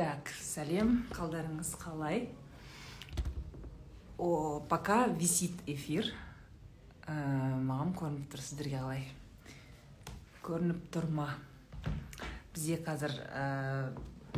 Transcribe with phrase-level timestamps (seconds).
[0.00, 2.22] так сәлем қалдарыңыз қалай?
[4.16, 6.08] О пока висит эфир.
[7.04, 7.16] Ә,
[7.60, 9.02] маған көрініп тұр сіздерге қалай?
[10.46, 11.26] Көрініп тұр ма?
[12.54, 13.44] Бізде қазір ә,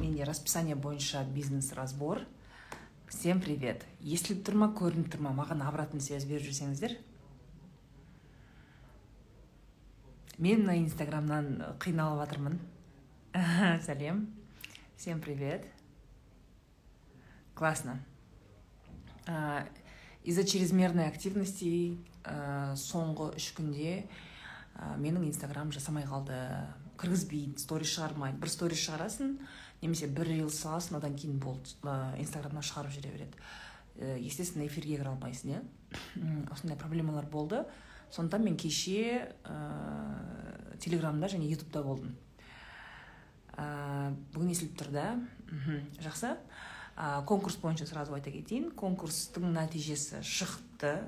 [0.00, 2.24] менде расписание бойынша бизнес разбор
[3.06, 3.86] всем привет.
[4.02, 5.36] Естіліп тұр ма көрініп тұр ма?
[5.44, 6.98] Маған обратный связь беріп жүрсеңіздер.
[10.42, 12.62] Мен мына инстаграмнан қиналып жатырмын
[13.86, 14.24] сәлем.
[15.02, 15.66] Всем привет.
[17.56, 17.98] Классно.
[20.22, 24.04] Из-за чрезмерной активности соңғы үш күнде
[25.02, 26.38] менің инстаграм жасамай қалды.
[27.02, 29.34] Кіргізбейді сторис шығармайды бір сторис шығарасың
[29.82, 31.74] немесе бір рилс саласың одан кейін болды
[32.22, 33.46] инстаграмнан шығарып жүре береді.
[33.98, 35.64] Ә, естественно эфирге кіре алмайсың иә?
[36.54, 37.64] Осындай проблемалар болды.
[38.14, 42.14] Сондықтан мен кеше ә, телеграмда және ютубта болдым.
[43.56, 45.06] Ә, бүгін естіліп тұр да
[46.02, 46.36] жақсы.
[46.96, 48.70] Ә, конкурс бойынша сразу айта кетейін.
[48.76, 50.98] Конкурстың нәтижесі шықты.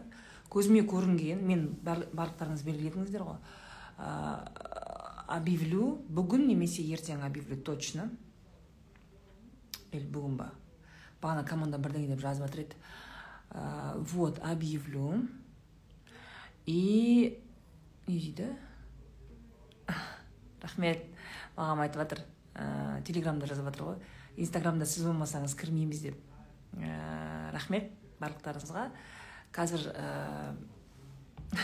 [0.52, 3.38] Көзіме көрінген мен барлықтарыңыз белгіледіңіздер ғой.
[3.98, 4.10] Ә,
[5.36, 5.94] объявлю.
[6.08, 8.08] Бүгін немесе ертең объявлю точно.
[9.92, 10.50] Или бүгін ба?
[11.22, 12.76] Бағана команда бірдеңе деп жазып жатыр еді.
[13.50, 15.28] Ә, вот объявлю.
[16.66, 17.42] И
[18.06, 18.48] не дейді?
[20.62, 21.04] Рахмет.
[21.56, 22.24] Маған айтып жатыр.
[22.54, 23.98] Ә, телеграмда жазып жатыр ғой.
[24.36, 26.18] Инстаграмда сіз болмасаңыз кірмейміз деп.
[26.78, 28.88] Ә, рахмет барлықтарыңызға.
[29.54, 30.54] Қазір ә,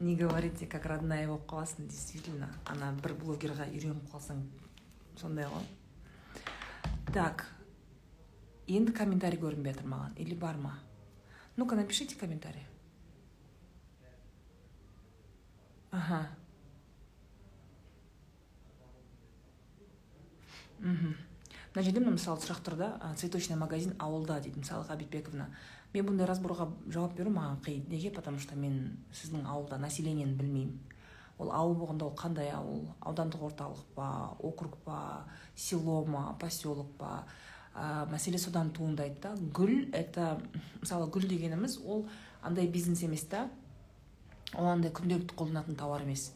[0.00, 2.50] не говорите как родная болып қаласың действительно.
[2.66, 4.42] Ана бір блогерға үйреніп қалсаң
[5.20, 5.66] сондай ғой.
[7.12, 7.46] Так
[8.66, 10.16] енді комментарий көрінбей жатыр маған.
[10.18, 10.78] Или бар ма?
[11.56, 12.66] Ну ка напишите комментарий.
[15.90, 16.28] Ага.
[20.82, 21.14] Мхм
[21.72, 25.48] мына жерде мына мысалы сұрақ тұр да цветочный магазин ауылда дейді мысалы ғабитбековна
[25.92, 27.88] мен бұндай разборға жауап беру маған қиын.
[27.88, 28.10] Неге?
[28.10, 30.80] Потому что мен сіздің ауылда населениені білмеймін.
[31.38, 32.86] Ол ауыл болғанда ол қандай ауыл?
[33.00, 35.24] Аудандық орталық па округ па
[35.54, 37.24] село ма поселок па?
[37.74, 39.34] Ә, мәселе содан туындайды да.
[39.36, 40.40] Гүл это
[40.80, 42.06] мысалы гүл дегеніміз ол
[42.42, 43.48] андай бизнес емес та.
[44.56, 46.32] Ол андай күнделікті қолданатын тауар емес.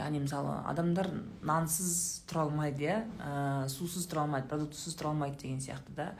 [0.00, 1.10] Яғни мысалы адамдар
[1.46, 2.98] нансыз тұра алмайды иә?
[3.20, 6.12] Ә, сусыз тұра алмайды продуктысыз тұра алмайды деген сияқты да.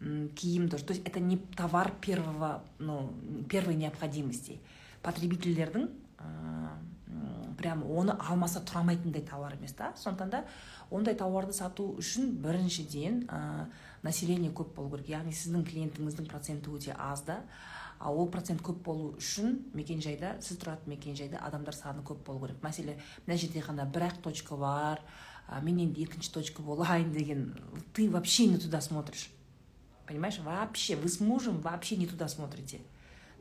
[0.00, 0.84] Киім тоже.
[0.84, 3.12] То есть это не товар первого ну
[3.48, 4.60] первой необходимости.
[5.02, 9.92] Потребительдердің ә, прям оны алмаса тұра алмайтындай товар емес та.
[9.96, 10.44] Сондықтан да
[10.90, 13.66] ондай тауарды сату үшін біріншіден ә,
[14.02, 15.10] население көп болу керек.
[15.18, 17.42] Яғни сіздің клиентіңіздің проценті өте аз да.
[18.00, 22.60] Ал ол процент көп болу үшін мекенжайда сіз тұратын мекенжайда адамдар саны көп болу керек.
[22.62, 25.02] Мәселе мына жерде ғана бір ақ точка бар
[25.48, 27.54] а, мен енді екінші точка болайын деген
[27.92, 29.30] ты вообще не туда смотришь.
[30.06, 30.38] Понимаешь?
[30.38, 32.80] Вообще вы с мужем вообще не туда смотрите.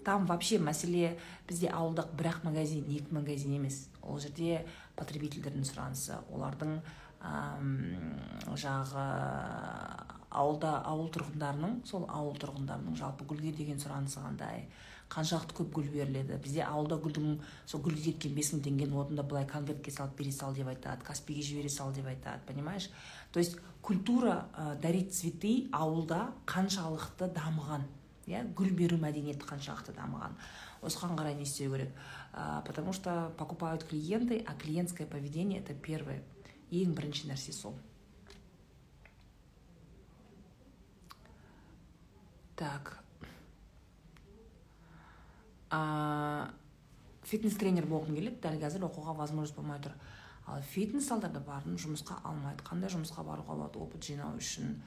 [0.03, 3.89] Там вообще мәселе бізде ауылда бір ақ магазин екі магазин емес.
[4.01, 6.79] Ол жерде потребительдердің сұранысы олардың
[8.55, 9.05] жағы
[10.37, 14.67] ауылда ауыл тұрғындарының сол ауыл тұрғындарының жалпы гүлге деген сұранысы қандай?
[15.11, 16.37] Қаншалықты көп гүл беріледі?
[16.43, 20.53] Бізде ауылда гүлдің сол гүлге кеткен бес мың теңгені одан былай конвертке салып бере сал
[20.53, 22.89] деп айтады каспиге жібере сал деп айтады понимаешь?
[23.31, 27.87] То есть культура ә, дарить цветы ауылда қаншалықты дамыған
[28.27, 28.43] иә?
[28.53, 30.35] Гүл беру мәдениеті қаншалықты дамыған.
[30.83, 31.95] Осыған қарай не істеу керек?
[32.33, 36.21] Ә, потому что покупают клиенты а клиентское поведение это первое
[36.71, 37.75] ең бірінші нәрсе сол.
[42.57, 42.97] Так.
[45.69, 46.51] А,
[47.27, 49.95] фитнес тренер болғым келеді дәл қазір оқуға возможность болмай тұр.
[50.47, 52.63] Ал фитнес залдарда бардым жұмысқа алмайды.
[52.67, 54.77] Қандай жұмысқа баруға болады опыт жинау үшін.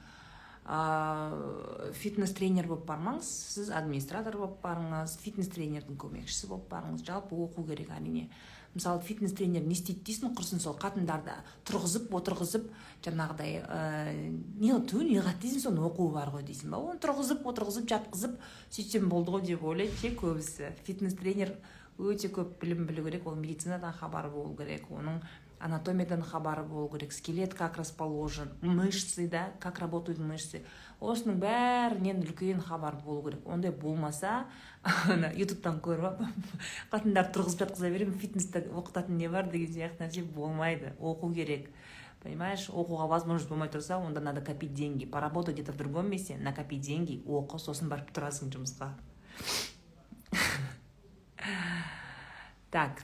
[0.65, 7.05] Ә, фитнес тренер болып бармаңыз сіз администратор болып барыңыз фитнес тренердің көмекшісі болып барыңыз.
[7.07, 8.27] Жалпы оқу керек әрине.
[8.73, 11.33] Мысалы фитнес тренер не істейді дейсің құрсын сол қатындарды
[11.67, 12.69] тұрғызып отырғызып
[13.05, 14.13] жаңағыдай ә,
[14.61, 16.79] не неғылады дейсің соны оқуы бар ғой дейсің ба?
[16.79, 18.39] Оны тұрғызып отырғызып жатқызып
[18.69, 20.71] сөйтсем болды ғой деп ойлайды ше көбісі.
[20.87, 21.55] Фитнес тренер
[21.99, 25.19] өте көп білім білу керек ол медицинадан хабары болу керек оның
[25.61, 30.63] анатомиядан хабары болу керек скелет как расположен мышцы да как работают мышцы.
[31.01, 33.45] Осының бәрінен үлкен хабар болу керек.
[33.45, 34.45] Ондай болмаса
[34.83, 36.21] ана ютубтан көріп алып
[36.93, 40.93] қатындарды тұрғызып жатқыза беремін фитнесте оқытатын не бар деген сияқты нәрсе болмайды.
[40.99, 41.71] Оқу керек.
[42.21, 45.05] Понимаешь оқуға возможность болмай тұрса онда надо копить деньги.
[45.05, 48.93] Поработать где то в другом месте накопить деньги оқы сосын барып тұрасың жұмысқа.
[52.71, 53.01] Так.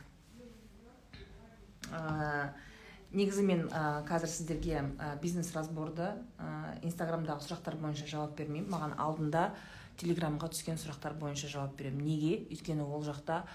[3.12, 8.70] Негізі мен ә, қазір сіздерге ә, бизнес разборды ә, инстаграмдағы сұрақтар бойынша жауап бермеймін.
[8.72, 9.54] Маған алдында
[9.98, 12.04] телеграмға түскен сұрақтар бойынша жауап беремін.
[12.06, 12.34] Неге?
[12.52, 13.46] Өйткені ол жақта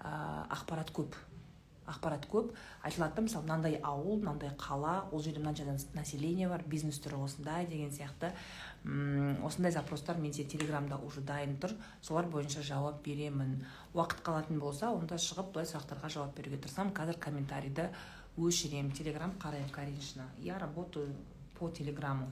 [0.00, 1.18] ә, ақпарат көп.
[1.82, 2.52] Ақпарат көп.
[2.86, 7.66] Айтылады да мысалы мынандай ауыл мынандай қала ол жерде мынанша население бар бизнес түрі осындай
[7.66, 8.30] деген сияқты.
[8.84, 11.74] М осындай запростар менде телеграмда уже дайын тұр.
[12.00, 13.64] Солар бойынша жауап беремін.
[13.94, 16.94] Уақыт қалатын болса онда шығып былай сұрақтарға жауап беруге тырысамын.
[16.94, 17.90] Қазір комментарийді
[18.36, 20.24] өшіремін телеграм қараймын конечно.
[20.38, 21.14] Я работаю
[21.58, 22.30] по телеграмму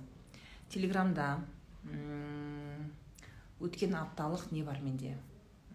[0.69, 1.45] телеграмда
[3.61, 5.17] өткен апталық не бар менде?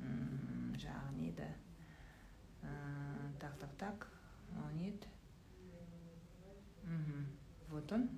[0.01, 1.48] Жаңағы не еді?
[3.39, 4.07] Так так так.
[4.80, 5.07] Еді
[7.69, 8.10] вот он.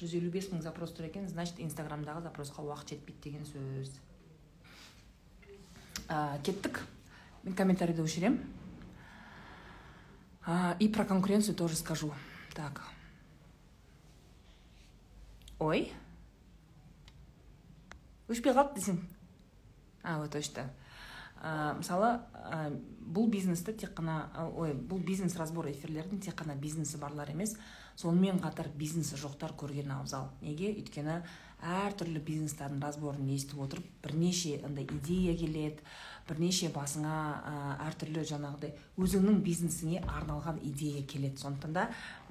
[0.00, 3.90] Жүз елу бес мың запрос тұр екен значит инстаграмдағы запросқа уақыт жетпейді деген сөз.
[6.42, 6.80] Кеттік.
[7.44, 8.38] Мен комментарийді өшіремін
[10.44, 12.12] а, и про конкуренцию тоже скажу.
[12.54, 12.82] Так.
[15.58, 15.92] Ой.
[18.28, 19.00] Өшпей қалды десең
[20.02, 22.20] а вот ә, мысалы
[23.00, 27.56] бұл бизнесті тек қана ой бұл бизнес разбор эфирлердің тек қана бизнесі барлар емес.
[27.96, 30.30] Сонымен қатар бизнесі жоқтар көрген абзал.
[30.40, 30.70] Неге?
[30.72, 31.22] Өйткені
[31.60, 35.84] әртүрлі бизнестердің разборын естіп отырып бірнеше андай идея келеді
[36.30, 37.54] бірнеше басыңа ә,
[37.88, 38.70] әртүрлі жаңағыдай
[39.02, 41.40] өзіңнің бизнесіңе арналған идея келеді.
[41.42, 41.88] Сондықтан да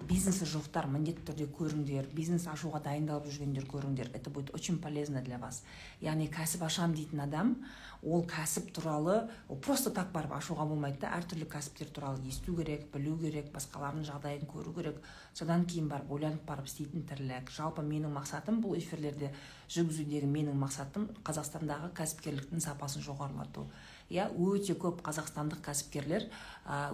[0.07, 4.13] бизнесі жоқтар міндетті түрде көріңдер бизнес ашуға дайындалып жүргендер көріңдер.
[4.15, 5.63] Это будет очень полезно для вас.
[6.01, 7.57] Яғни кәсіп ашам дейтін адам
[8.01, 12.87] ол кәсіп туралы ол просто так барып ашуға болмайды да әртүрлі кәсіптер туралы есту керек
[12.93, 15.03] білу керек басқалардың жағдайын көру керек.
[15.33, 17.51] Содан кейін барып ойланып барып істейтін тірлік.
[17.51, 19.33] Жалпы менің мақсатым бұл эфирлерде
[19.67, 23.67] жүргізудегі менің мақсатым қазақстандағы кәсіпкерліктің сапасын жоғарылату.
[24.09, 26.25] Иә өте көп қазақстандық кәсіпкерлер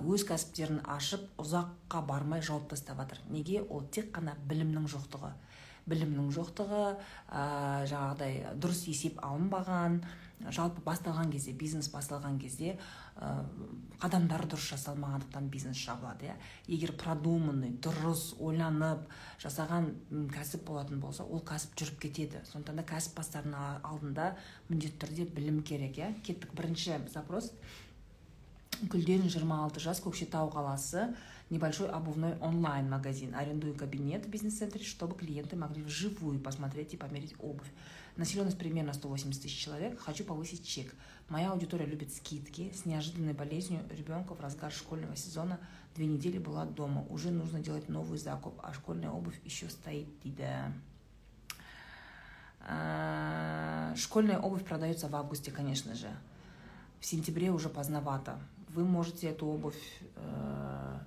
[0.03, 3.21] өз кәсіптерін ашып ұзаққа бармай жауып тастап жатыр.
[3.29, 3.61] Неге?
[3.69, 5.31] Ол тек қана білімнің жоқтығы.
[5.85, 6.83] Білімнің жоқтығы
[7.29, 7.41] ә,
[7.85, 9.99] жаңағыдай дұрыс есеп алынбаған
[10.49, 12.75] жалпы басталған кезде бизнес басталған кезде
[13.15, 16.33] қадамдары дұрыс жасалмағандықтан бизнес жабылады иә.
[16.67, 19.05] Егер продуманный дұрыс ойланып
[19.39, 19.87] жасаған
[20.35, 22.43] кәсіп болатын болса ол кәсіп жүріп кетеді.
[22.51, 23.55] Сондықтан да кәсіп бастардың
[23.87, 24.33] алдында
[24.67, 26.11] міндетті түрде білім керек иә.
[26.27, 27.53] Кеттік бірінші запрос.
[28.83, 31.13] Гүлден 26 жас көкшетау қаласы
[31.49, 33.33] небольшой обувной онлайн магазин.
[33.33, 37.71] Арендую кабинет в бизнес-центре чтобы клиенты могли вживую посмотреть и померить обувь.
[38.17, 39.99] Населенность примерно 180 тысяч человек.
[39.99, 40.93] Хочу повысить чек.
[41.27, 42.71] Моя аудитория любит скидки.
[42.71, 45.59] С неожиданной болезнью ребенка в разгар школьного сезона
[45.95, 47.03] две недели была дома.
[47.09, 50.07] Уже нужно делать новый закуп, а школьная обувь еще стоит.
[50.23, 50.71] Да.
[52.59, 56.09] А, школьная обувь продается в августе, конечно же.
[56.99, 58.39] В сентябре уже поздновато.
[58.69, 60.99] Вы можете эту обувь э,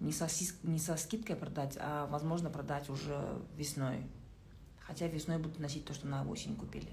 [0.00, 0.26] не, со,
[0.62, 3.20] не со скидкой продать, а возможно продать уже
[3.56, 4.04] весной.
[4.80, 6.88] Хотя весной будут носить то, что на осень купили.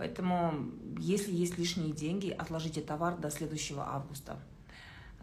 [0.00, 4.38] Поэтому, если есть лишние деньги, отложите товар до следующего августа.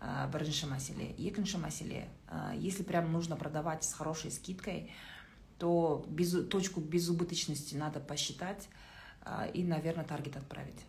[0.04, 2.12] бірінші мәселе екінші мәселе
[2.60, 4.92] если прям нужно продавать с хорошей скидкой
[5.58, 8.68] то без, точку безубыточности надо посчитать
[9.54, 10.82] и наверное таргет отправить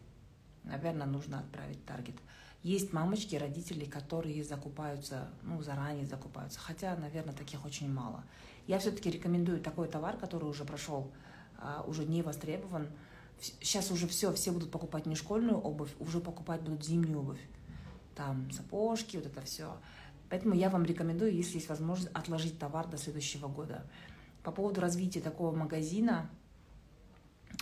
[0.65, 2.17] наверное нужно отправить таргет
[2.65, 8.25] есть мамочки родители которые закупаются ну заранее закупаются хотя наверное таких очень мало
[8.67, 11.13] я все-таки рекомендую такой товар, который уже прошел,
[11.59, 12.89] а, уже не востребован.
[13.40, 17.40] Сейчас уже все, все будут покупать не школьную обувь, уже покупать будут зимнюю обувь.
[18.16, 19.78] Там сапожки, вот это все.
[20.30, 23.86] Поэтому я вам рекомендую, если есть возможность, отложить товар до следующего года.
[24.44, 26.30] По поводу развития такого магазина,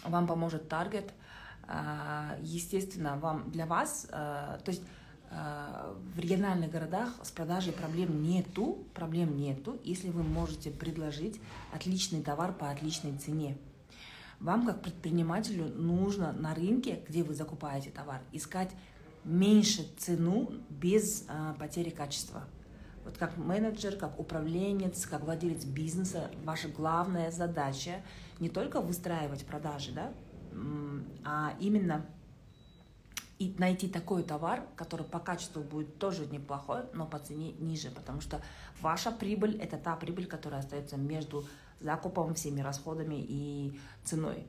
[0.03, 1.11] вам поможет Target.
[1.69, 4.81] А, естественно, вам для вас, а, то есть
[5.29, 11.41] Э, в региональных городах с продажей проблем нету, проблем нету, если вы можете предложить
[11.73, 13.57] отличный товар по отличной цене.
[14.39, 18.69] Вам, как предпринимателю, нужно на рынке, где вы закупаете товар, искать
[19.23, 22.43] меньше цену без а, потери качества.
[23.03, 28.03] Вот как менеджер, как управленец, как владелец бизнеса, ваша главная задача
[28.39, 30.11] не только выстраивать продажи, да,
[31.23, 32.05] а именно
[33.39, 38.19] и найти такой товар, который по качеству будет тоже неплохой, но по цене ниже, потому
[38.19, 38.41] что
[38.81, 41.45] ваша прибыль– это та прибыль, которая остается между
[41.79, 44.47] закупом, всеми расходами и ценой.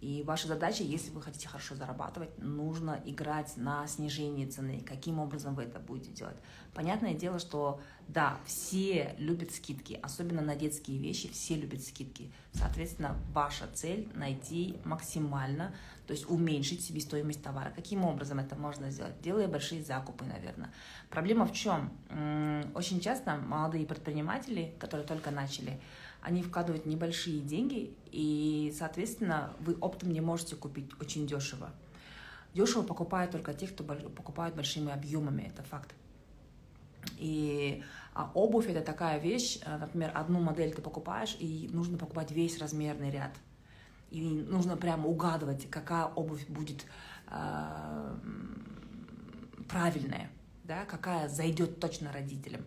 [0.00, 4.80] И ваша задача, если вы хотите хорошо зарабатывать, нужно играть на снижение цены.
[4.80, 6.38] Каким образом вы это будете делать?
[6.72, 12.32] Понятное дело, что да, все любят скидки, особенно на детские вещи, все любят скидки.
[12.52, 15.74] Соответственно, ваша цель найти максимально,
[16.06, 17.70] то есть уменьшить себестоимость товара.
[17.76, 19.20] Каким образом это можно сделать?
[19.20, 20.72] Делая большие закупы, наверное.
[21.10, 21.92] Проблема в чем?
[22.74, 25.78] Очень часто молодые предприниматели, которые только начали,
[26.22, 31.70] они вкладывают небольшие деньги, и, соответственно, вы оптом не можете купить очень дешево.
[32.54, 35.94] Дешево покупают только те, кто покупают большими объемами, это факт.
[37.16, 42.32] И а обувь это такая вещь, э, например, одну модель ты покупаешь, и нужно покупать
[42.32, 43.32] весь размерный ряд.
[44.10, 46.84] И нужно прямо угадывать, какая обувь будет
[47.28, 48.16] э,
[49.68, 50.30] правильная,
[50.70, 52.62] да, какая зайдет точно родителям.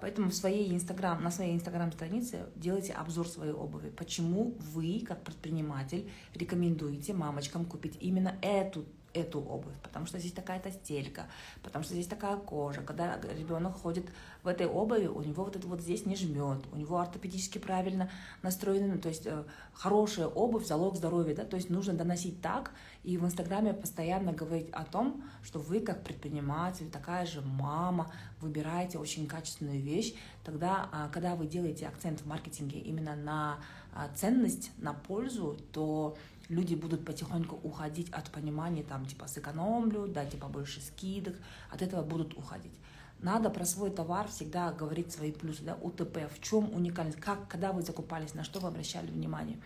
[0.00, 3.90] Поэтому в своей Инстаграм, на своей Инстаграм-странице делайте обзор своей обуви.
[3.90, 8.84] Почему вы, как предприниматель, рекомендуете мамочкам купить именно эту
[9.20, 11.26] эту обувь, потому что здесь такая-то стелька,
[11.62, 12.80] потому что здесь такая кожа.
[12.82, 14.06] Когда ребенок ходит
[14.42, 18.10] в этой обуви, у него вот это вот здесь не жмет, у него ортопедически правильно
[18.42, 22.72] настроены, то есть э, хорошая обувь, залог здоровья, да, то есть нужно доносить так,
[23.04, 28.98] и в Инстаграме постоянно говорить о том, что вы как предприниматель, такая же мама, выбираете
[28.98, 33.58] очень качественную вещь, тогда, а, когда вы делаете акцент в маркетинге именно на
[33.94, 36.16] а, ценность, на пользу, то
[36.48, 41.36] люди будут потихоньку уходить от понимания, там, типа, сэкономлю, дайте побольше скидок,
[41.70, 42.72] от этого будут уходить.
[43.20, 47.72] Надо про свой товар всегда говорить свои плюсы, да, УТП, в чем уникальность, как, когда
[47.72, 49.58] вы закупались, на что вы обращали внимание.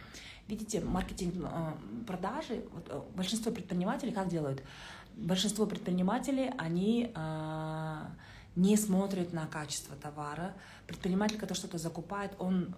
[0.49, 1.73] Видите, маркетинг, э,
[2.07, 4.63] продажи, вот, э, большинство предпринимателей как делают?
[5.15, 7.99] Большинство предпринимателей, они э,
[8.57, 10.55] не смотрят на качество товара.
[10.87, 12.75] Предприниматель, который что-то закупает, он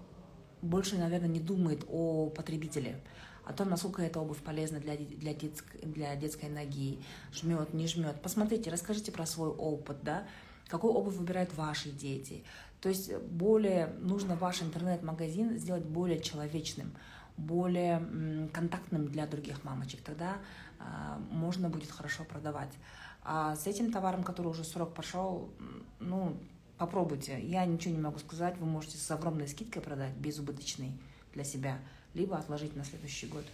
[0.61, 3.00] больше, наверное, не думает о потребителе
[3.46, 7.00] о том, насколько эта обувь полезна для, для, детской, для детской ноги,
[7.32, 8.20] жмет, не жмет.
[8.22, 10.24] Посмотрите, расскажите про свой опыт, да,
[10.68, 12.44] какую обувь выбирают ваши дети.
[12.80, 16.94] То есть более нужно ваш интернет-магазин сделать более человечным,
[17.36, 20.02] более контактным для других мамочек.
[20.02, 20.36] Тогда
[20.78, 20.82] э,
[21.30, 22.72] можно будет хорошо продавать.
[23.22, 25.50] А с этим товаром, который уже срок пошел,
[25.98, 26.36] ну,
[26.76, 27.40] попробуйте.
[27.40, 28.58] Я ничего не могу сказать.
[28.58, 30.92] Вы можете с огромной скидкой продать, безубыточный
[31.32, 31.78] для себя
[32.13, 33.45] либо отложить на следующий год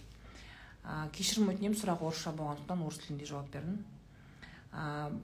[1.16, 3.80] кешірім өтінемін сұрақ орысша болғандықтан орыс тілінде жауап бердім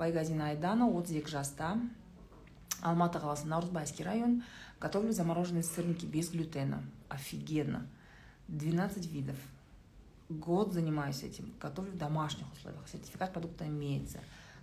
[0.01, 1.77] байгазина айдана отыз екі жаста
[2.83, 4.43] алматы қаласы наурызбайский район
[4.81, 7.87] готовлю замороженные сырники без глютена офигенно
[8.49, 9.37] 12 видов
[10.29, 14.19] год занимаюсь этим готовлю в домашних условиях сертификат продукта имеется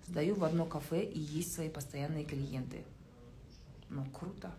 [0.05, 2.83] сдаю в одно кафе и есть свои постоянные клиенты
[3.89, 4.51] ну круто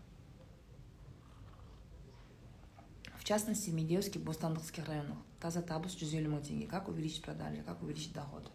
[3.25, 7.81] В частности в медеевских бостандықских районах таза жүз елу мың теңге как увеличить продажи как
[7.81, 8.51] увеличить доход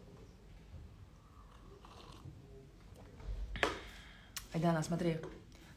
[4.53, 5.17] Айдана, смотри,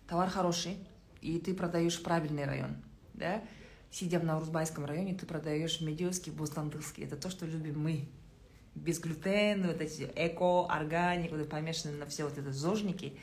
[0.07, 0.79] товар хороший,
[1.21, 2.77] и ты продаешь правильный район,
[3.15, 3.43] да?
[3.91, 7.05] Сидя в Наурузбайском районе, ты продаешь в Медиевский, Бустандылский.
[7.05, 8.09] Это то, что любим мы.
[8.77, 13.17] Без глютена, вот эти эко, органик, вот помешаны на все вот это зожники.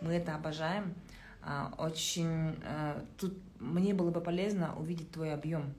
[0.00, 0.94] Мы это обожаем.
[1.42, 5.74] А, очень а, тут мне было бы полезно увидеть твой объем.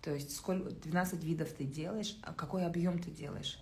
[0.00, 3.58] То есть сколько 12 видов ты делаешь, а какой объем ты делаешь.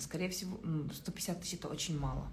[0.00, 0.58] Скорее всего,
[0.92, 2.30] 150 тысяч это очень мало.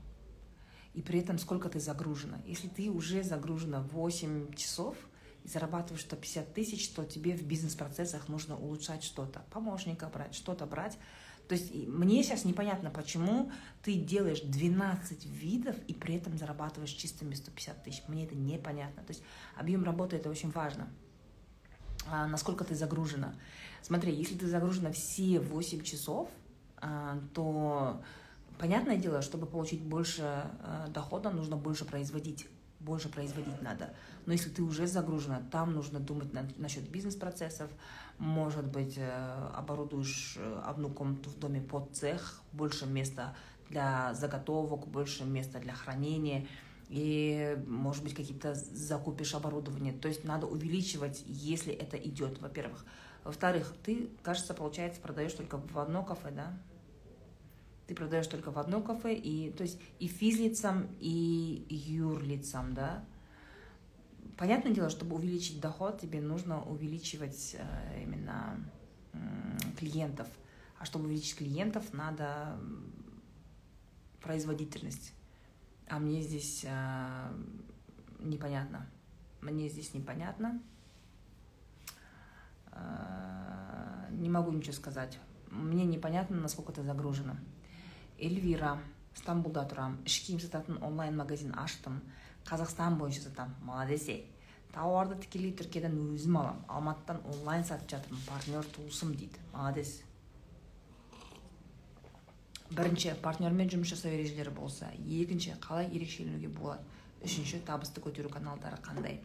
[0.94, 2.40] И при этом сколько ты загружена.
[2.46, 4.96] Если ты уже загружена 8 часов
[5.44, 9.44] и зарабатываешь 150 тысяч, то тебе в бизнес-процессах нужно улучшать что-то.
[9.52, 10.98] Помощника брать, что-то брать,
[11.48, 13.52] то есть мне сейчас непонятно, почему
[13.84, 18.04] ты делаешь 12 видов и при этом зарабатываешь чистыми 150 тысяч.
[18.08, 19.04] Мне это непонятно.
[19.04, 19.24] То есть
[19.56, 20.88] объем работы это очень важно.
[22.08, 23.36] А, насколько ты загружена.
[23.82, 26.30] Смотри, если ты загружена все 8 часов,
[26.78, 28.02] а, то
[28.58, 32.48] понятное дело, чтобы получить больше а, дохода, нужно больше производить
[32.86, 33.94] больше производить надо.
[34.26, 37.70] Но если ты уже загружена, там нужно думать на, насчет бизнес-процессов.
[38.18, 43.36] Может быть, э, оборудуешь э, одну комнату в доме под цех, больше места
[43.70, 46.48] для заготовок, больше места для хранения.
[46.88, 49.92] И, может быть, какие-то закупишь оборудование.
[49.92, 52.86] То есть надо увеличивать, если это идет, во-первых.
[53.24, 56.54] Во-вторых, ты, кажется, получается, продаешь только в одно кафе, да?
[57.88, 63.06] ты продаешь только в одно кафе, и, то есть и физлицам, и юрлицам, да.
[64.38, 68.58] Понятное дело, чтобы увеличить доход, тебе нужно увеличивать э, именно
[69.80, 70.28] клиентов.
[70.78, 72.60] А чтобы увеличить клиентов, надо
[74.22, 75.14] производительность.
[75.88, 77.34] А мне здесь э,
[78.20, 78.88] непонятно.
[79.42, 80.62] Мне здесь непонятно.
[82.72, 85.18] Э, не могу ничего сказать
[85.56, 87.38] мне непонятно насколько это загружено
[88.20, 88.78] эльвира
[89.16, 92.02] стамбулда тұрамын іш киім сататын онлайн магазин аштым
[92.50, 94.26] қазақстан бойынша сатамын молодец ей
[94.74, 100.02] тауарды тікелей түркиядан өзім аламын алматыдан онлайн сатып жатырмын партнер туысым дейді молодец
[102.74, 104.90] бірінші партнермен жұмыс жасау ережелері болса.
[105.06, 106.84] Екінші қалай ерекшеленуге болады.
[107.26, 109.20] Үшінші табысты көтеру каналдары қандай.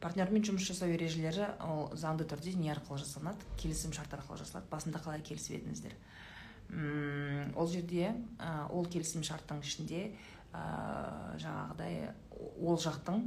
[0.00, 3.44] Партнермен жұмыс жасау ережелері ол заңды түрде не арқылы жасалынады?
[3.60, 4.70] Келісім шарт арқылы жасалады.
[4.72, 5.94] Басында қалай келісіп едіңіздер?
[7.54, 8.14] Ол жерде
[8.72, 10.06] ол келісім шарттың ішінде
[10.52, 12.12] ә, жаңағыдай
[12.62, 13.24] ол жақтың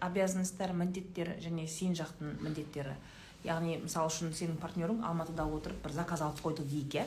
[0.00, 2.94] обязанностьтары міндеттері және сен жақтың міндеттері.
[3.44, 7.06] Яғни мысалы үшін сенің партнерің алматыда отырып бір заказ алып қойды дейік иә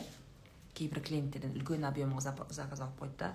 [0.74, 3.34] кейбір клиенттерден үлкен объемға заказ алып қойды да.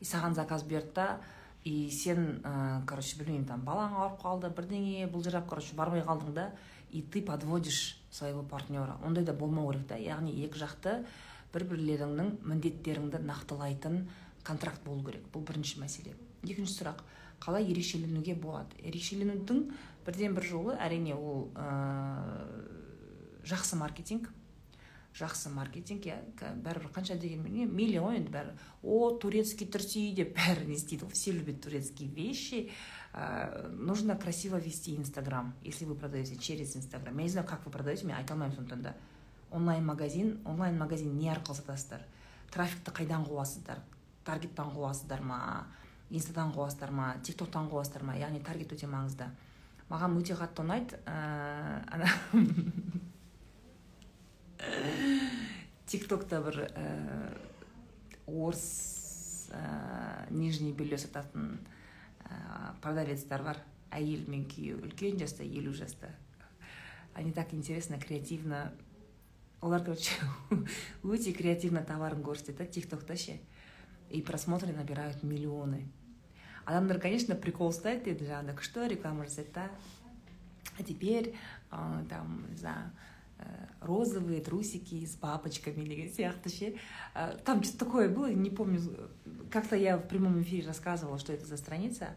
[0.00, 1.20] И саған заказ берді да
[1.64, 6.50] и сен ә, короче білмеймін там балаң ауырып қалды бірдеңе бұлжырап короче бармай қалдың да
[6.90, 8.96] и ты подводишь своего партнера.
[9.04, 9.96] Ондай да болмау керек та.
[9.96, 11.04] Яғни екі жақты
[11.52, 14.02] бір бірлеріңнің міндеттеріңді нақтылайтын
[14.44, 15.24] контракт болу керек.
[15.32, 16.14] Бұл бірінші мәселе.
[16.44, 17.04] Екінші сұрақ.
[17.40, 18.76] Қалай ерекшеленуге болады?
[18.84, 19.70] Ерекшеленудің
[20.06, 22.44] бірден бір жолы әрине ол ә,
[23.48, 24.28] жақсы маркетинг.
[25.16, 26.18] Жақсы маркетинг иә.
[26.38, 28.56] Бәрібір қанша дегенмен мейлі ғой енді бәрі.
[28.82, 31.12] О турецкий турси деп бәрі не істейді ғой.
[31.16, 32.70] Все любят турецкие вещи.
[33.12, 37.16] Ә, нужно красиво вести инстаграм если вы продаете через инстаграм.
[37.18, 38.94] Я не знаю как вы продаете мен айта алмаймын сондықтан да
[39.50, 42.06] онлайн магазин онлайн магазин не арқылы сатасыздар.
[42.52, 43.82] Трафикті қайдан қуасыздар?
[44.24, 45.66] Таргеттан қуасыздар ма
[46.10, 48.16] инстадан қуасыздар ма тик токтан қуасыздар ма?
[48.18, 49.28] Яғни таргет өте маңызды.
[49.90, 51.16] Маған өте қатты ұнайды ә,
[51.90, 52.06] ана
[55.90, 56.86] тик токта бір ә,
[58.26, 61.58] орыс ә, нижний белье сататын
[62.82, 63.62] продавецтар бар.
[63.90, 66.12] Әйел мен күйеуі үлкен жаста елу жаста.
[67.14, 68.72] Они так интересно креативно.
[69.60, 70.14] Олар короче
[71.02, 73.40] өте креативно товарын көрсетеді да тик токта ше.
[74.10, 75.86] И просмотры набирают миллионы.
[76.64, 79.70] Адамдар конечно прикол ұстайды енді жаңағыдай күшті реклама жасайды да
[80.78, 81.34] а теперь
[81.70, 82.90] ә, там не знаю
[83.38, 83.44] э,
[83.80, 86.74] розовые трусики с бабочками деген сияқты ше
[87.44, 88.80] там что то такое было не помню
[89.50, 92.16] как то я в прямом эфире рассказывала что это за страница.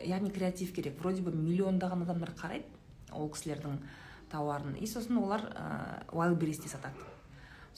[0.00, 2.64] Яғни креатив керек вроде бы миллиондаған адамдар қарайды
[3.12, 3.76] ол кісілердің
[4.32, 4.72] тауарын.
[4.80, 6.96] И сосын олар ә, wildberriesте сатады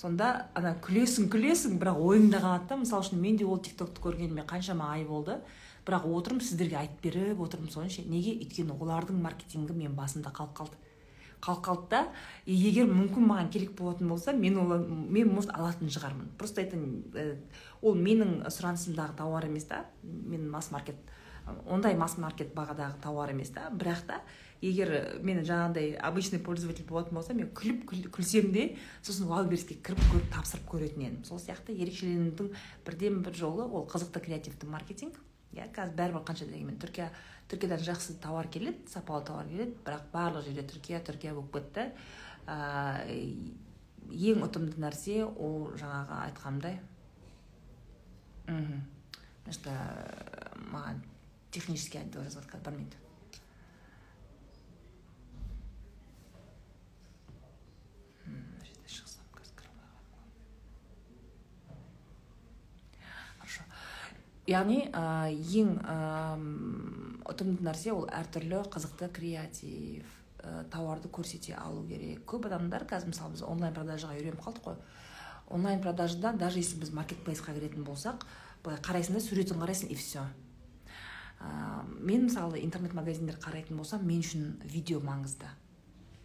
[0.00, 2.78] сонда ана күлесің күлесің бірақ ойыңда қалады да.
[2.80, 5.38] Мысалы үшін мен де ол тик токты көргеніме қаншама ай болды.
[5.86, 8.36] Бірақ отырмын сіздерге айтып беріп отырмын соны ше неге?
[8.44, 10.78] Өйткені олардың маркетингі мен басымда қалып қалды.
[11.42, 12.02] Қалып қалды да
[12.46, 16.30] егер мүмкін маған керек болатын болса мен ол мен может алатын шығармын.
[16.38, 16.78] Просто это
[17.18, 17.36] э,
[17.82, 19.84] ол менің сұранысымдағы тауар емес та.
[20.02, 20.96] Мен масс маркет
[21.66, 23.70] ондай масс маркет бағадағы тауар емес та.
[23.74, 24.20] Бірақ та
[24.62, 30.30] егер мен жаңағыдай обычный пользователь болатын болса мен күліп күлсем де сосын валберске кіріп көріп
[30.32, 31.24] тапсырып көретін едім.
[31.26, 32.52] Сол сияқты ерекшеленудің
[32.86, 35.18] бірден бір жолы ол қызықты креативті маркетинг.
[35.52, 37.10] Иә қазір бәрібір қанша дегенмен түркия
[37.50, 41.90] түркиядан жақсы тауар келеді сапалы тауар келеді бірақ барлық жерде түркия түркия болып кетті.
[42.46, 43.02] Ә,
[44.08, 46.80] ең ұтымды нәрсе ол жаңағы айтқанымдай
[48.48, 48.82] мхм.
[49.50, 49.72] Что
[50.70, 51.00] маған
[51.50, 53.01] технический отдел жазып жатқан білмейді
[64.52, 65.76] яғни ә, ең
[67.32, 70.06] ұтымды нәрсе ол әртүрлі қызықты креатив
[70.42, 72.24] ә, тауарды көрсете алу керек.
[72.28, 74.76] Көп адамдар қазір мысалы біз онлайн продажаға үйреніп қалдық қой.
[75.48, 78.26] Онлайн продажада даже если біз маркетплейсқа кіретін болсақ
[78.64, 80.26] былай қарайсың да суретін қарайсың и все
[81.40, 85.50] ә, мен мысалы интернет магазиндер қарайтын болсам мен үшін видео маңызды.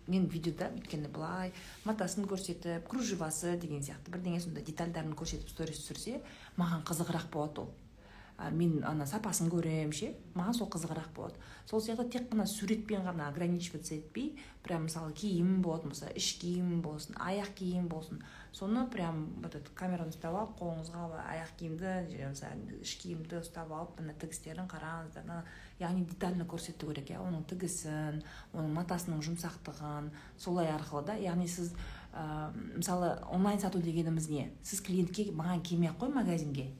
[0.08, 1.52] Мен видеода өйткені былай
[1.84, 6.22] матасын көрсетіп кружевасы деген сияқты бірдеңе сондай детальдарын көрсетіп сторис түсірсе
[6.56, 7.74] маған қызығырақ болады ол.
[8.54, 10.12] Мен ана сапасын көремін ше?
[10.38, 11.40] Маған сол қызығырақ болады.
[11.66, 16.84] Сол сияқты тек қана суретпен ғана ограничиваться етпей прям мысалы киім болатын болса іш киім
[16.86, 18.22] болсын аяқ киім болсын.
[18.54, 24.14] Соны прям вот этот камераны ұстап алып қолыңызға аяқ киімді іш киімді ұстап алып мына
[24.22, 25.44] тігістерін қараңыздар
[25.82, 27.22] яғни детально көрсету керек иә.
[27.22, 28.22] Оның тігісін
[28.54, 31.74] оның матасының жұмсақтығын солай арқылы да яғни сіз
[32.14, 34.52] ә, мысалы онлайн сату дегеніміз не?
[34.64, 36.72] Сіз клиентке маған келмей ақ қой магазинге?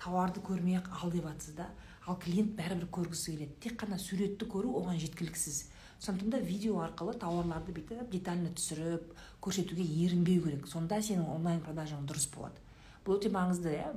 [0.00, 1.70] Тауарды көрмей ақ ал деп жатсыз да.
[2.06, 3.56] Ал клиент бәрібір көргісі келеді.
[3.60, 5.64] Тек қана суретті көру оған жеткіліксіз.
[5.98, 10.68] Сондықтан да видео арқылы тауарларды бүйтіп детально түсіріп көрсетуге ерінбеу керек.
[10.68, 12.60] Сонда сенің онлайн продажаң дұрыс болады.
[13.06, 13.90] Бұл өте маңызды иә.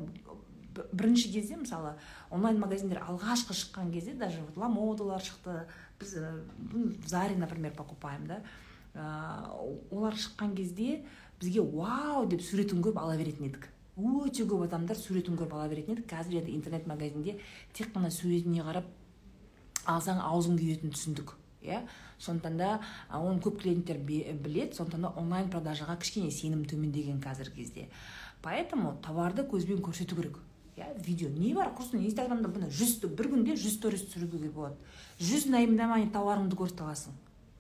[0.94, 1.96] Бірінші кезде мысалы
[2.32, 5.66] онлайн магазиндер алғашқы шыққан кезде даже ламодалар шықты.
[6.00, 6.16] Біз
[7.06, 8.42] заре например покупаем да.
[9.92, 11.04] Олар шыққан кезде
[11.42, 12.26] бізге вау!
[12.28, 13.68] деп суретін көріп ала беретін едік.
[14.00, 16.08] Өте көп адамдар суретін көріп ала беретін еді.
[16.10, 17.38] Қазір енді интернет магазинде
[17.74, 18.88] тек қана суретіне қарап
[19.86, 21.84] алсаң аузың күйетінін түсіндік иә?
[22.20, 22.80] Сондықтан да
[23.14, 27.88] оны көп клиенттер білет, сондықтан да онлайн продажаға кішкене сенім төмендеген қазіргі кезде.
[28.42, 30.40] Поэтому товарды көзбен көрсету керек
[30.78, 30.88] иә?
[31.06, 31.74] Видео не бар?
[31.76, 34.76] Құрсын инстаграмда бұны жүз бір күнде жүз сторис түсіруге болады.
[35.20, 37.16] Жүз наименование товарыңды көрсете аласың.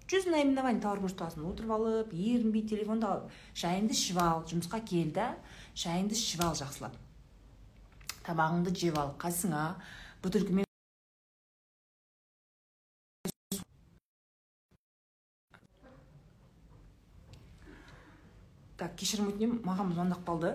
[0.09, 1.47] Жүз наименование товар көрсете аласың.
[1.51, 5.33] Отырып алып ерінбей телефонды алып шайыңды ішіп ал жұмысқа кел да.
[5.75, 6.95] Шайыңды ішіп ал жақсылап.
[8.25, 9.13] Тамағыңды жеп ал.
[9.21, 9.63] Қасыңа
[10.23, 10.65] бөтелкемен
[18.79, 20.53] так кешірім өтінемін маған звондап қалды.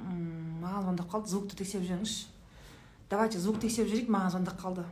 [0.00, 1.32] Маған звондап қалды.
[1.32, 2.28] Звукты тексеріп жіберіңізші
[3.10, 4.84] давайте звук тексеріп жіберейік маған звондап қалды.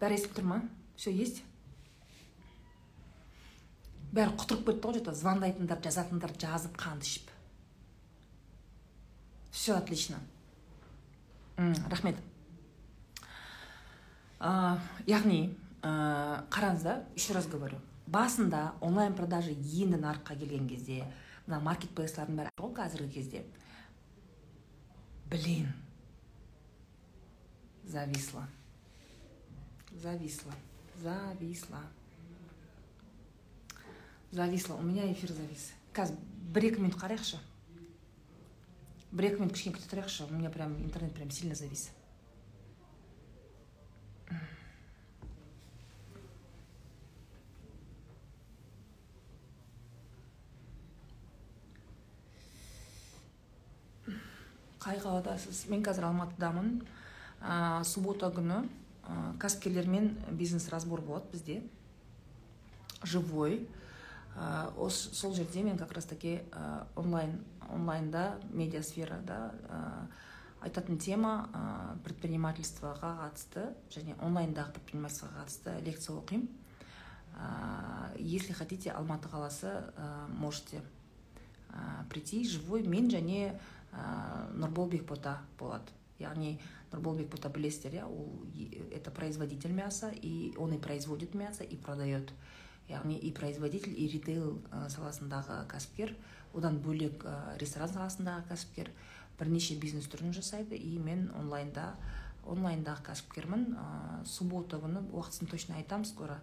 [0.00, 0.58] Бәрі естіп тұр ма?
[0.96, 1.42] Все есть?
[4.10, 7.30] Бәрі құтырып кетті ғой где звондайтындар жазатындар жазып қанды ішіп.
[9.50, 10.18] Все отлично.
[11.90, 12.16] Рахмет.
[14.40, 15.40] Яғни
[15.82, 17.78] ә, қараңыз да еще раз говорю.
[18.06, 21.04] Басында онлайн продажа енді нарыққа келген кезде
[21.46, 23.44] мына маркетплейстардың бәрі ғой қазіргі кезде.
[25.30, 25.68] Блин.
[27.84, 28.48] Зависла
[29.92, 30.52] зависла.
[31.02, 31.82] Зависла.
[34.30, 34.74] Зависла.
[34.74, 35.72] У меня эфир завис.
[35.92, 36.16] Қазір
[36.54, 37.40] бір екі минут қарайықшы
[39.10, 41.90] бір екі минут кішкене күте тұрайықшы у меня прям интернет прям сильно завис.
[54.80, 56.80] Қай қаладасыз мен қазір алматыдамын.
[57.42, 58.62] Ә, суббота күні.
[59.40, 61.62] Кәсіпкерлермен бизнес разбор болады бізде.
[63.02, 63.66] Живой.
[64.36, 70.06] Ә, осы сол жерде мен как раз таки ә, онлайн онлайнда медиасферада ә,
[70.60, 71.48] айтатын тема
[72.04, 76.48] предпринимательствоға қатысты және онлайндағы предпринимательствоға қатысты лекция оқимын.
[78.18, 79.70] Если хотите алматы қаласы
[80.28, 80.82] можете
[82.10, 82.44] прийти.
[82.44, 83.54] Живой мен және
[84.52, 86.58] нұрбол бекбота болады яғни
[86.90, 88.46] нұрбол бекбота білесіздер иә ол
[88.90, 92.32] это производитель мяса и он и производит мясо и продает.
[92.88, 96.16] Яғни и производитель и ритейл саласындағы кәсіпкер
[96.54, 97.22] одан бөлек
[97.62, 98.90] ресторан саласындағы кәсіпкер
[99.38, 101.94] бірнеше бизнес түрін жасайды и мен онлайнда
[102.50, 103.84] онлайндағы кәсіпкермін ә,
[104.26, 106.40] суббота күні уақытысын точно айтамын скоро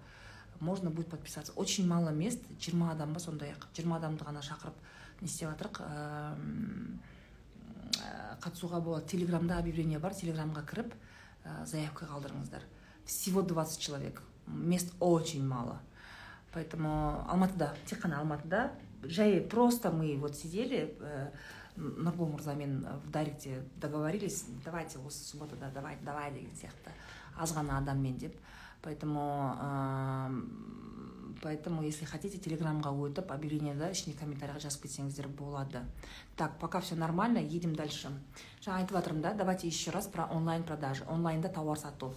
[0.60, 1.54] можно будет подписаться.
[1.54, 4.78] Очень мало мест жиырма адам ба сондай ақ жиырма адамды ғана шақырып
[5.22, 5.82] не істеп жатырмық
[8.42, 9.08] қатысуға болады.
[9.08, 10.94] Телеграмда объявление бар телеграмға кіріп
[11.44, 12.62] ә, заявка қалдырыңыздар.
[13.06, 14.22] Всего 20 человек.
[14.48, 15.80] Мест очень мало.
[16.54, 18.72] Поэтому алматыда тек қана алматыда
[19.04, 21.32] жай просто мы вот сидели ә,
[21.78, 26.92] нұрбол мырзамен в дайректе договорились давайте осы субботада давай давай деген сияқты.
[27.38, 28.36] Аз ғана адаммен деп.
[28.82, 29.56] Поэтому
[31.42, 35.84] поэтому если хотите телеграмға өтіп объявлениеда ішіне комментарийға жазып кетсеңіздер болады
[36.36, 38.12] так пока все нормально едем дальше.
[38.62, 42.14] Жаңа айтып жатырмын да давайте еще раз про онлайн продажи онлайнда тауар сату.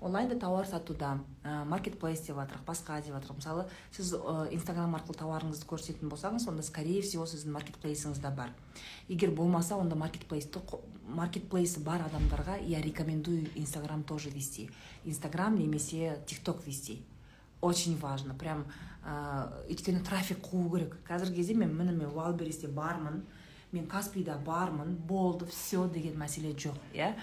[0.00, 5.18] Онлайнда тауар сатуда ә, маркетплейс деп жатырмық басқа деп жатырмық мысалы сіз ә, инстаграм арқылы
[5.20, 8.54] тауарыңызды көрсететін болсаңыз онда скорее всего сіздің маркетплейсіңіз да бар.
[9.08, 10.62] Егер болмаса онда маркетплейсті
[11.04, 14.70] маркетплейсі бар адамдарға я рекомендую инстаграм тоже вести.
[15.04, 17.02] Инстаграм немесе тикток вести.
[17.60, 18.34] Очень важно.
[18.34, 18.64] Прям
[19.04, 23.24] ә, өйткені трафик қуу керек қазіргі кезде мен міне мен валберисте бармын.
[23.72, 24.96] Мен каспида бармын.
[24.96, 27.14] Болды все деген мәселе жоқ иә.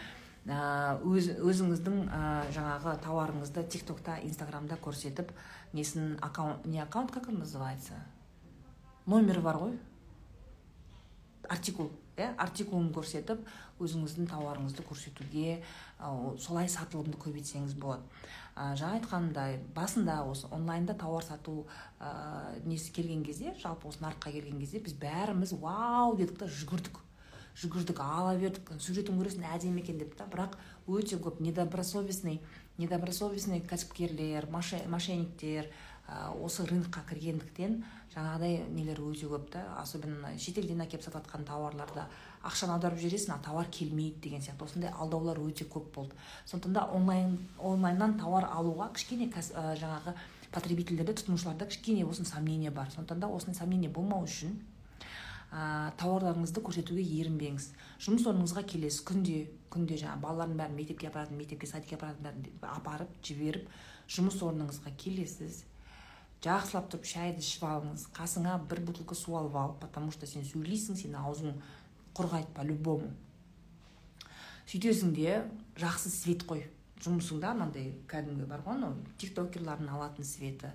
[0.48, 2.22] Өз, өзіңіздің ә,
[2.56, 5.34] жаңағы тауарыңызды тик токта инстаграмда көрсетіп
[5.74, 7.94] несін аккаунт не аккаунт как он называется?
[9.06, 9.78] Номері бар ғой.
[11.50, 13.44] Артикул иә артикулын көрсетіп
[13.84, 15.62] өзіңіздің тауарыңызды көрсетуге
[16.40, 18.04] солай сатылымды көбейтсеңіз болады.
[18.58, 21.68] Ә, жаңа айтқанымдай басында осы онлайнда тауар сату
[22.00, 26.16] ә, несі келген кезде жалпы осы нарыққа келген кезде біз бәріміз вау!
[26.18, 27.04] дедік та жүгірдік.
[27.58, 28.70] Жүгірдік ала бердік.
[28.78, 30.28] Сюжетін көресің әдемі екен деп та.
[30.30, 32.38] Бірақ өте көп недобросовестный
[32.78, 35.72] недобросовестный кәсіпкерлер мошенниктер
[36.08, 37.82] осы рынокқа кіргендіктен
[38.14, 42.06] жаңағыдай нелер өте көп та особенно шетелден әкеліп сатып жатқан тауарларды
[42.48, 44.64] ақшаны аударып жібересің а товар келмейді деген сияқты.
[44.64, 46.16] Осындай алдаулар өте көп болды.
[46.46, 50.16] Сондықтан да онлайн онлайннан товар алуға кішкене кәс, ә, жаңағы
[50.52, 52.90] потребительдерде тұтынушыларда кішкене осындай сомнение бар.
[52.96, 54.56] Сондықтан да осындай сомнение болмау үшін
[55.52, 57.72] ә, тауарларыңызды көрсетуге ерінбеңіз.
[58.00, 63.12] Жұмыс орныңызға келесіз күнде күнде жаңағы балалардың бәрін мектепке апаратын мектепке садикке апаратын бәрін апарып
[63.24, 63.68] жіберіп
[64.08, 65.66] жұмыс орныңызға келесіз.
[66.46, 68.08] Жақсылап тұрып шайды ішіп алыңыз.
[68.14, 71.56] Қасыңа бір бутылка су алып ал потому что сен сөйлейсің сенің аузың
[72.18, 73.10] құрғайды по любому.
[74.68, 75.44] Сөйтесің де
[75.80, 76.68] жақсы свет қой.
[77.02, 80.74] Жұмысыңда мынандай кәдімгі бар ғой анау тиктокерлардың алатын светі.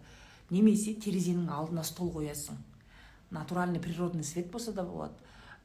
[0.51, 2.59] Немесе терезенің алдына стол қоясың.
[3.31, 5.15] Натуральный природный свет болса да болады.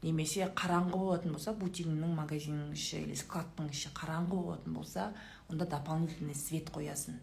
[0.02, 5.08] Немесе қараңғы болатын болса бутигіңнің магазиннің іші или складтың іші қараңғы болатын болса
[5.50, 7.18] онда дополнительный свет қоясың.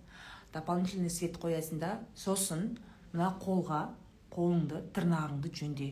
[0.54, 2.76] Дополнительный свет қоясың да сосын
[3.12, 3.88] мына қолға
[4.34, 5.90] қолыңды тырнағыңды жөнде.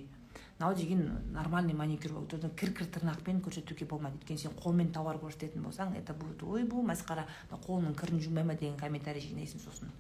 [0.59, 1.03] Мынау деген
[1.35, 4.19] нормальный маникюр кір кір тырнақпен көрсетуге болмайды.
[4.21, 8.55] Өйткені сен қолмен товар көрсететін болсаң это будет ойбу масқара қолының кірін жумай ма?
[8.55, 9.91] деген комментарий жинайсың сосын.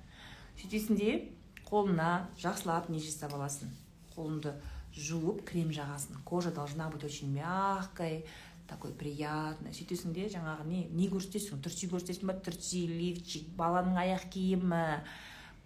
[0.60, 1.32] Сөйтесің де
[1.66, 3.74] қолына жақсылап не жасап аласың?
[4.14, 4.54] Қолыңды
[4.94, 6.22] жуып крем жағасың.
[6.24, 8.24] Кожа должна быть очень мягкой
[8.72, 9.74] такой приятный.
[9.76, 11.60] Сөйтесің де жаңағы не не көрсетесің?
[11.64, 12.38] Түрси көрсетесің ба?
[12.48, 14.82] Түрси лифчик баланың аяқ киімі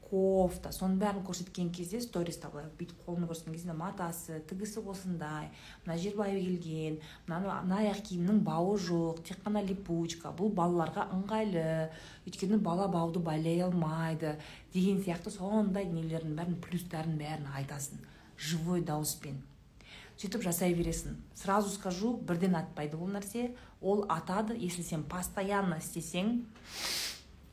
[0.07, 0.71] кофта.
[0.75, 5.49] Соның бәрін көрсеткен кезде сториста былай бүйтіп қолын көрсеткен кезде матасы тігісі осындай
[5.85, 10.31] мына жер былай келген мына мына аяқ киімнің бауы жоқ тек қана липучка.
[10.39, 11.67] Бұл балаларға ыңғайлы.
[12.29, 14.37] Өйткені бала бауды байлай алмайды
[14.75, 18.03] деген сияқты сондай нелердің бәрін плюстарын бәрін айтасың.
[18.37, 19.43] Живой дауыспен.
[20.17, 21.17] Сөйтіп жасай бересің.
[21.37, 23.51] Сразу скажу бірден атпайды бұл нәрсе.
[23.81, 26.47] Ол атады если сен постоянно істесең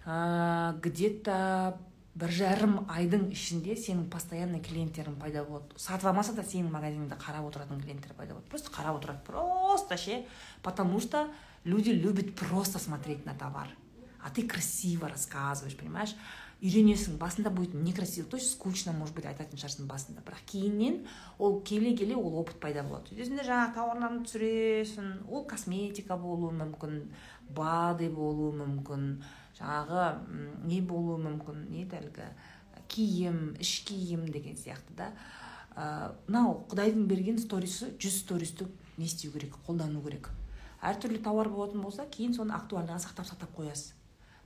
[0.06, 1.78] ә, где то
[2.14, 5.74] бір жарым айдың ішінде сенің постоянный клиенттерің пайда болады.
[5.82, 8.50] Сатып алмаса да сенің магазиніңді қарап отыратын клиенттер пайда болады.
[8.52, 10.26] Просто қарап отырады просто ше.
[10.62, 11.28] Потому что
[11.64, 13.68] люди любят просто смотреть на товар.
[14.22, 16.16] А ты красиво рассказываешь понимаешь?
[16.64, 18.26] Үйренесің басында будет некрасиво.
[18.30, 20.24] То есть скучно может быть айтатын шығарсың басында.
[20.24, 21.02] Бірақ кейіннен
[21.38, 23.12] ол келе келе ол опыт пайда болады.
[23.12, 27.02] Сөйтесің жаңағы тауарларыңды түсіресің ол косметика болуы мүмкін
[27.52, 29.10] бады болуы мүмкін
[29.60, 30.06] жаңағы
[30.70, 32.30] не болуы мүмкін не еді әлгі?
[32.88, 35.10] Киім іш киім деген сияқты да.
[36.30, 40.30] Мынау құдайдың берген сторисы жүз стористі не істеу керек қолдану керек.
[40.84, 43.94] Әртүрлі тауар болатын болса кейін соны актуальныйға сақтап сақтап қоясыз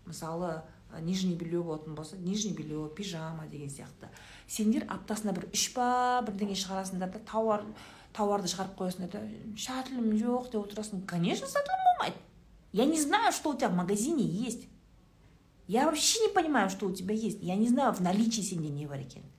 [0.08, 0.62] мысалы
[1.02, 4.10] нижний белье болатын болса нижний белье пижама деген сияқты.
[4.48, 7.66] Сендер аптасына бір үш па бірдеңе шығарасыңдар да тауар
[8.14, 9.22] тауарды шығарып қоясыңдар да
[9.56, 11.06] шәтілім жоқ деп отырасың.
[11.06, 12.18] Конечно сатылым болмайды.
[12.72, 14.68] Я не знаю что у тебя в магазине есть.
[15.68, 17.40] Я вообще не понимаю что у тебя есть.
[17.42, 19.32] Я не знаю в наличии сенде не бар екенін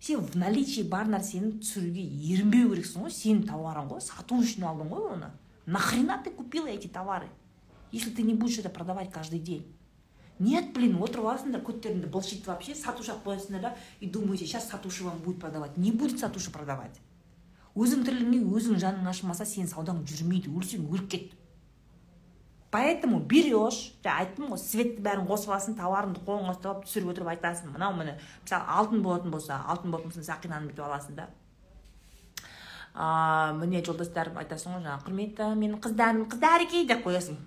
[0.00, 3.12] сен в наличии бар нәрсені түсіруге ерінбеу керексің ғой.
[3.12, 4.02] Сенің тауарың ғой.
[4.04, 5.30] Сату үшін алдың ғой оны.
[5.66, 7.28] Нахрена ты купила эти товары?
[7.92, 9.66] Если ты не будешь это продавать каждый день.
[10.38, 13.76] Нет блин отырып аласыңдар көттеріңді былшитып вообще сатушы алып қоясыңдар да?
[14.00, 17.00] И думаете сейчас сатушы вам будет продавать не будет сатушы продавать.
[17.76, 21.32] Өзің тірлігіңе өзің жаның ашымаса сенің саудаң жүрмейді өлсең өліп кет.
[22.70, 27.30] Поэтому берешь жаңа айттым ғой светті бәрін қосып аласың товарыңды қолыңа ұстап алып түсіріп отырып
[27.32, 27.72] айтасың.
[27.72, 31.28] Мынау міне мысалы алтын болатын болса алтын болатын болса сақинаны бүйтіп аласың да.
[33.60, 37.38] Міне жолдастарым айтасың ғой жаңағы құрметті менің қыздарым қыздарики деп қоясың.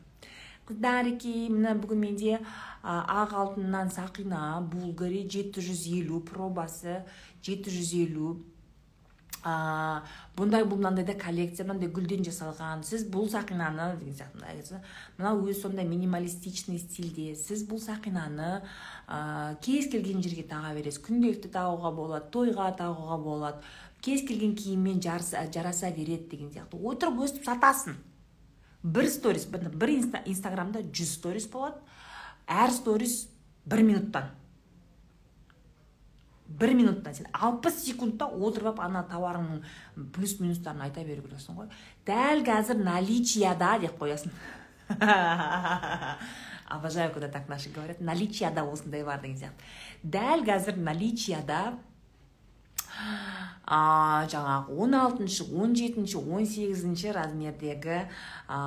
[0.70, 2.38] Қыздарики міне бүгін менде
[2.84, 7.02] ақ алтыннан сақина булгари 750 пробасы
[7.42, 8.38] 750
[9.44, 10.02] ә,
[10.38, 12.84] бұндай бұл мынандай да коллекция мынандай гүлден жасалған.
[12.88, 14.82] Сіз бұл сақинаны деген сияқты
[15.18, 18.62] мынау өзі сондай минималистичный стильде сіз бұл сақинаны
[19.08, 21.02] ә, кез келген жерге таға бересіз.
[21.08, 23.64] Күнделікті тағуға болады тойға тағуға болады.
[24.04, 26.80] Кез келген киіммен жараса береді деген сияқты.
[26.80, 27.98] Отырып өстіп сатасың.
[28.84, 29.89] Бір сторис бір
[30.26, 31.80] инстаграмда жүз сторис болады.
[32.48, 33.28] Әр сторис
[33.65, 34.32] бір минуттан.
[36.50, 37.13] Бір минуттан.
[37.13, 41.70] Сен алпыс секундта отырып алып ана товарыңның плюс минустарын айта беру керексің ғой.
[42.08, 44.34] Дәл қазір наличияда деп қоясың.
[46.70, 48.00] Обожаю когда так наши говорят.
[48.00, 49.62] Наличияда осындай бар деген сияқты.
[50.04, 51.78] Дәл қазір наличияда
[53.66, 58.00] а, жаңағы он алтыншы он жетінші он сегізінші размердегі
[58.50, 58.58] ә,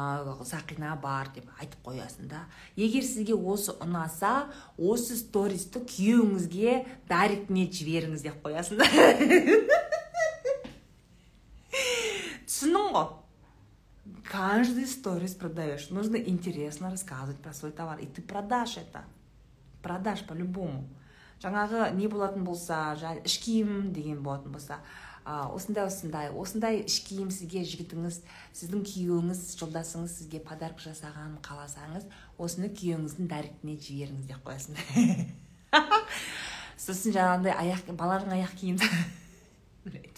[0.46, 2.44] сақина бар деп айтып қоясың да.
[2.76, 8.86] Егер сізге осы ұнаса осы стористі күйеуіңізге дариктіне жіберіңіз деп қоясың да.
[12.46, 13.08] Түсіндің ғой.
[14.32, 15.90] Каждый сторис продаешь.
[15.90, 17.98] Нужно интересно рассказывать про свой товар.
[17.98, 19.04] И ты продашь это.
[19.82, 20.88] Продашь по любому
[21.42, 22.94] жаңағы не болатын болса
[23.26, 24.78] іш киім деген болатын болса
[25.24, 28.20] ә, осындай осындай осындай іш киім сізге жігітіңіз
[28.58, 32.06] сіздің күйеуіңіз жолдасыңыз сізге подарок жасағанын қаласаңыз
[32.38, 34.74] осыны күйеуіңіздің дәрігіне жіберіңіз деп қоясың.
[36.82, 38.82] Сосын жаңағындай аяқ баланың аяқ киімін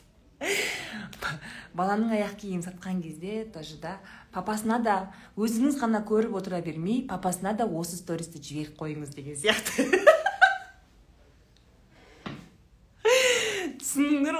[1.74, 3.98] баланың аяқ киімін сатқан кезде тоже да
[4.32, 4.96] папасына да
[5.36, 9.88] өзіңіз ғана көріп отыра бермей папасына да осы стористі жіберіп қойыңыз деген сияқты.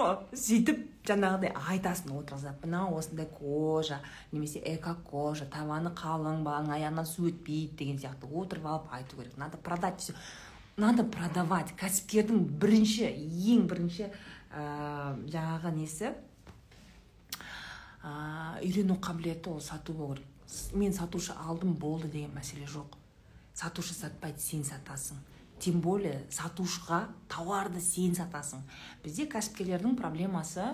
[0.00, 4.00] ғой сөйтіп жаңағыдай айтасың отырғызып мына осындай кожа
[4.32, 8.30] немесе эко кожа табаны қалың баланың аяғынан су өтпейді деген сияқты.
[8.30, 9.36] Отырып алып айту керек.
[9.36, 10.14] Надо продать все
[10.76, 11.72] надо продавать.
[11.78, 13.06] Кәсіпкердің бірінші
[13.54, 16.14] ең бірінші ә, жаңағы несі?
[18.02, 20.30] Ә, үйрену қабілеті ол сату болу керек
[20.74, 22.98] мен сатушы алдым болды деген мәселе жоқ.
[23.54, 25.18] Сатушы сатпайды сен сатасың.
[25.64, 28.60] Тем более сатушыға тауарды сен сатасың.
[29.04, 30.66] Бізде кәсіпкерлердің проблемасы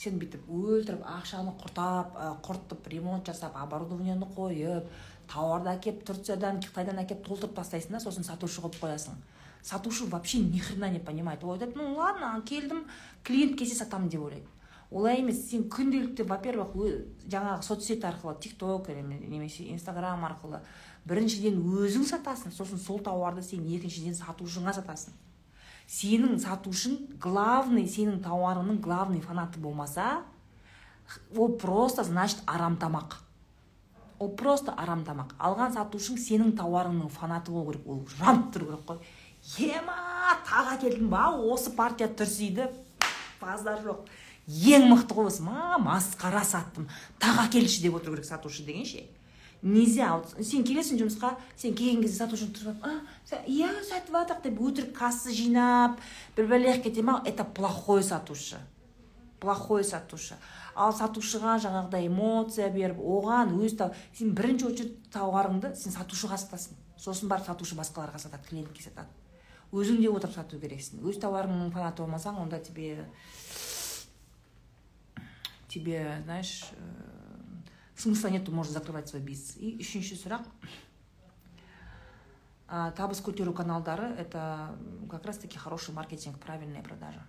[0.00, 2.14] сен бүйтіп өлтіріп ақшаны құртап
[2.46, 4.88] құртып ремонт жасап оборудованиені қойып
[5.28, 9.20] тауарды әкеліп турциядан қытайдан әкеліп толтырып тастайсың да сосын сатушы қылып қоясың.
[9.62, 11.44] Сатушы вообще ни хрена не понимает.
[11.44, 12.86] Ол айтады ну ладно келдім
[13.22, 14.46] клиент келсе сатамын деп ойлайды.
[14.90, 16.72] Олай емес сен күнделікті во первых
[17.28, 20.62] жаңағы соцсеть арқылы тик ток немесе инстаграм арқылы
[21.08, 22.52] біріншіден өзің сатасың.
[22.52, 25.14] Сосын сол тауарды сен екіншіден сатушыңа сатасың.
[25.90, 30.22] Сенің сатушың главный сенің тауарыңның главный фанаты болмаса
[31.34, 33.18] ол просто значит арам тамақ
[34.20, 37.86] ол просто арам тамақ алған сатушың сенің тауарыңның фанаты болу керек.
[37.88, 38.98] Ол жанып тұру керек қой.
[39.64, 41.30] Ема тағы әкелдің ба?
[41.32, 42.68] Осы партия түрсиді.
[43.40, 44.04] Базар жоқ.
[44.46, 45.42] Ең мықты ғой осы.
[45.42, 46.90] Ма масқара саттым.
[47.18, 49.06] Тағы әкелші деп отыру керек сатушы деген ше
[49.62, 52.80] вот сен келесің жұмысқа сен келген кезде сатушы тұрып
[53.44, 56.00] иә сатып жатырмық деп өтірік касса жинап
[56.36, 58.56] бір бәлеғып кете ма это плохой сатушы.
[59.40, 60.34] Плохой сатушы.
[60.74, 66.76] Ал сатушыға жаңағыдай эмоция беріп оған өз тау сен бірінші очередь тауарыңды сен сатушыға сатасың.
[66.96, 69.08] Сосын барып сатушы басқаларға сатады клиентке сатады.
[69.72, 71.04] Өзің де отырып сату керексің.
[71.04, 73.06] Өз тауарыңның фанаты болмасаң онда тебе
[75.68, 76.72] тебе знаешь
[78.00, 79.56] смысла нету можно закрывать свой бизнес.
[79.60, 80.46] И үшінші сұрақ
[82.66, 84.74] а, табыс көтеру каналдары это
[85.10, 87.26] как раз таки хороший маркетинг правильная продажа.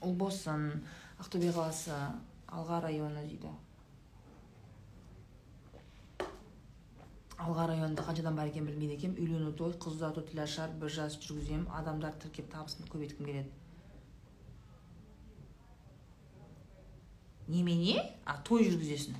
[0.00, 0.80] Ұлбосын
[1.20, 1.92] ақтөбе қаласы
[2.48, 3.52] алға районы дейді.
[7.40, 9.20] Алға районында қанша бар екенін білмейді екенмін.
[9.20, 11.68] Үйлену той қыз ұзату тілашар бір жас жүргіземін.
[11.72, 13.50] Адамдар тіркеп табысын көбейткім келеді.
[17.48, 18.04] Немене?
[18.24, 19.16] А той жүргізесің.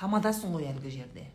[0.00, 1.26] Тамадасың ғой әлгі жерде.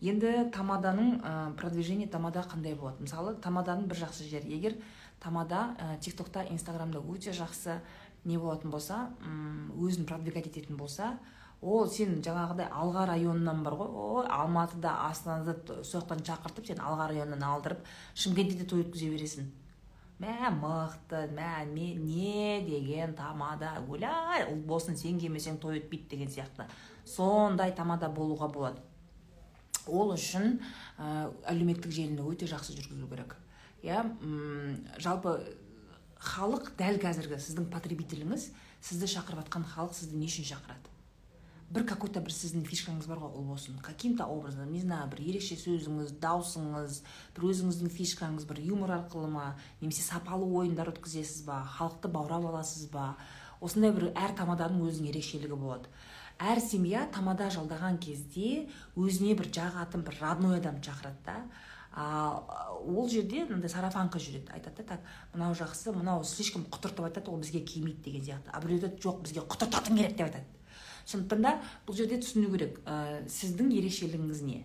[0.00, 3.02] Енді тамаданың ә, продвижение тамада қандай болады?
[3.02, 4.52] Мысалы тамаданың бір жақсы жері.
[4.54, 4.76] Егер
[5.18, 7.80] тамада ә, тик токта инстаграмда өте жақсы
[8.24, 9.08] не болатын болса
[9.74, 11.16] өзін продвигать ететін болса
[11.60, 13.88] ол сен жаңағыдай алға районынан бар ғой.
[13.90, 17.82] Ой алматыда астанада сол жақтан шақыртып сен алға районынан алдырып
[18.14, 19.48] шымкентте де той өткізе бересің.
[20.18, 23.76] Мә мықты мә не деген тамада.
[23.88, 26.66] Ойла ұл болсын сен келмесең той өтпейді деген сияқты.
[27.04, 28.82] Сондай тамада болуға болады.
[29.86, 30.58] Ол үшін
[30.98, 33.36] ә, әлеуметтік желіні өте жақсы жүргізу керек.
[33.86, 34.02] Иә
[34.98, 35.38] жалпы
[36.18, 38.50] халық дәл қазіргі сіздің потребителіңіз
[38.82, 40.87] сізді шақырып жатқан халық сізді не үшін шақырады?
[41.70, 43.76] Бір какой то бір сіздің фишкаңыз бар ғой ол болсын.
[43.84, 47.02] Каким то образом не знаю бір ерекше сөзіңіз даусыңыз
[47.36, 49.44] бір өзіңіздің фишкаңыз бір юмор арқылы ма
[49.82, 53.16] немесе сапалы ойындар өткізесіз ба халықты баурап аласыз ба?
[53.60, 55.92] Осындай бір әр тамаданың өзінің ерекшелігі болады.
[56.38, 61.40] Әр семья тамада жалдаған кезде өзіне бір жағатын бір родной адам шақырады да.
[61.92, 62.44] А
[62.78, 64.52] ол жерде мындай сарафанка жүреді.
[64.54, 65.00] Айтады да так
[65.34, 68.52] мынау жақсы мынау слишком құтыртып айтады ол бізге келмейді деген сияқты.
[68.52, 70.57] А біреу айтады жоқ бізге құтыртатын керек деп айтады.
[71.08, 71.54] Сондықтан да
[71.86, 72.80] бұл жерде түсіну керек.
[72.84, 74.64] Ә, сіздің ерекшелігіңіз не?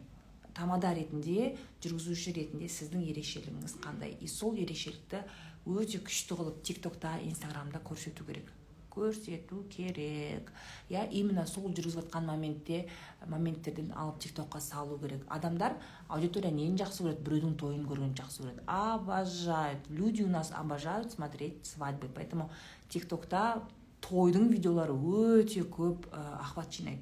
[0.53, 4.17] Тамада ретінде жүргізуші ретінде сіздің ерекшелігіңіз қандай?
[4.19, 5.23] И сол ерекшелікті
[5.65, 8.51] өте күшті қылып тик токта инстаграмда көрсету керек.
[8.93, 10.51] Көрсету керек.
[10.91, 12.83] Иә именно сол жүргізіп жатқан моментте
[13.25, 15.23] моменттерден алып тик токқа салу керек.
[15.33, 17.23] Адамдар аудитория нені жақсы көреді?
[17.25, 18.67] Біреудің тойын көргенді жақсы көреді.
[18.67, 19.89] Обожают.
[19.89, 22.11] Люди у нас обожают смотреть свадьбы.
[22.13, 22.51] Поэтому
[22.89, 23.63] тик токта
[24.03, 27.01] тойдың видеолары өте көп охват жинайды.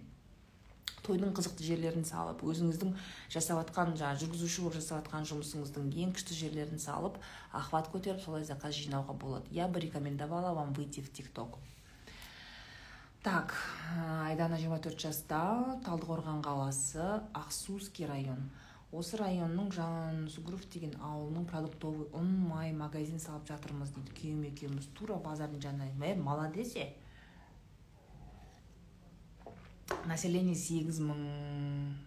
[1.02, 2.94] Тойдың қызықты жерлерін салып өзіңіздің
[3.34, 7.18] жасап жатқан жаңағы жүргізуші болып жасап жатқан жұмысыңыздың ең күшті жерлерін салып
[7.58, 9.50] охват көтеріп солай заказ жинауға болады.
[9.50, 11.58] Я бы рекомендовала вам выйти в тик ток
[13.24, 13.54] так
[14.26, 15.42] айдана 24 жаста
[15.86, 18.50] талдықорған қаласы ақсуский район.
[18.92, 24.16] Осы районның жансугуров деген ауылының продуктовый ұн май магазин салып жатырмыз дейді.
[24.18, 26.89] Күйеуім екеуміз тура базардың жанында е молодец е
[30.08, 31.22] население сегіз мың.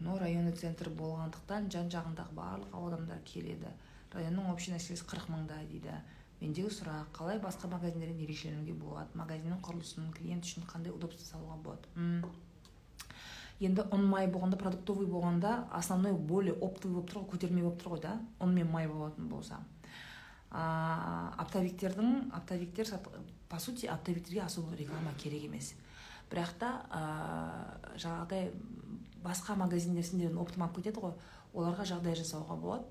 [0.00, 3.70] Но районный центр болғандықтан жан жағындағы барлық адамдар келеді.
[4.14, 5.96] Районның общий населениесі қырық мыңдай дейді.
[6.40, 9.14] Мендегі сұрақ қалай басқа магазиндерден ерекшеленуге болады?
[9.18, 11.88] Магазиннің құрылысын клиент үшін қандай удобство салуға болады?
[13.60, 17.94] Енді ұн май болғанда продуктовый болғанда основной более оптовый болып тұр ғой көтерме болып тұр
[17.94, 19.60] ғой да ұн мен май болатын болса.
[20.50, 22.90] А, оптовиктердің оптовиктер
[23.48, 25.74] по сути оптовиктерге особо реклама керек емес.
[26.30, 28.50] Бірақ та ә, жаңағыдай
[29.22, 31.14] басқа магазиндер сендерден оптом алып кетеді ғой
[31.54, 32.84] оларға жағдай жасауға болады.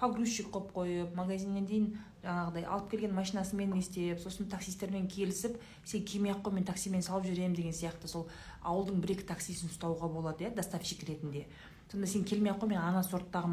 [0.00, 1.86] Погрузчик қойып қойып магазиннен дейін
[2.26, 7.02] жаңағыдай алып келген машинасымен не істеп сосын таксистермен келісіп сен келмей ақ қой мен таксимен
[7.02, 8.26] салып жіберемін деген сияқты сол
[8.62, 11.46] ауылдың бір екі таксисін ұстауға болады иә доставщик ретінде.
[11.90, 13.46] Сонда сен келмей ақ қой мен ана сорттағы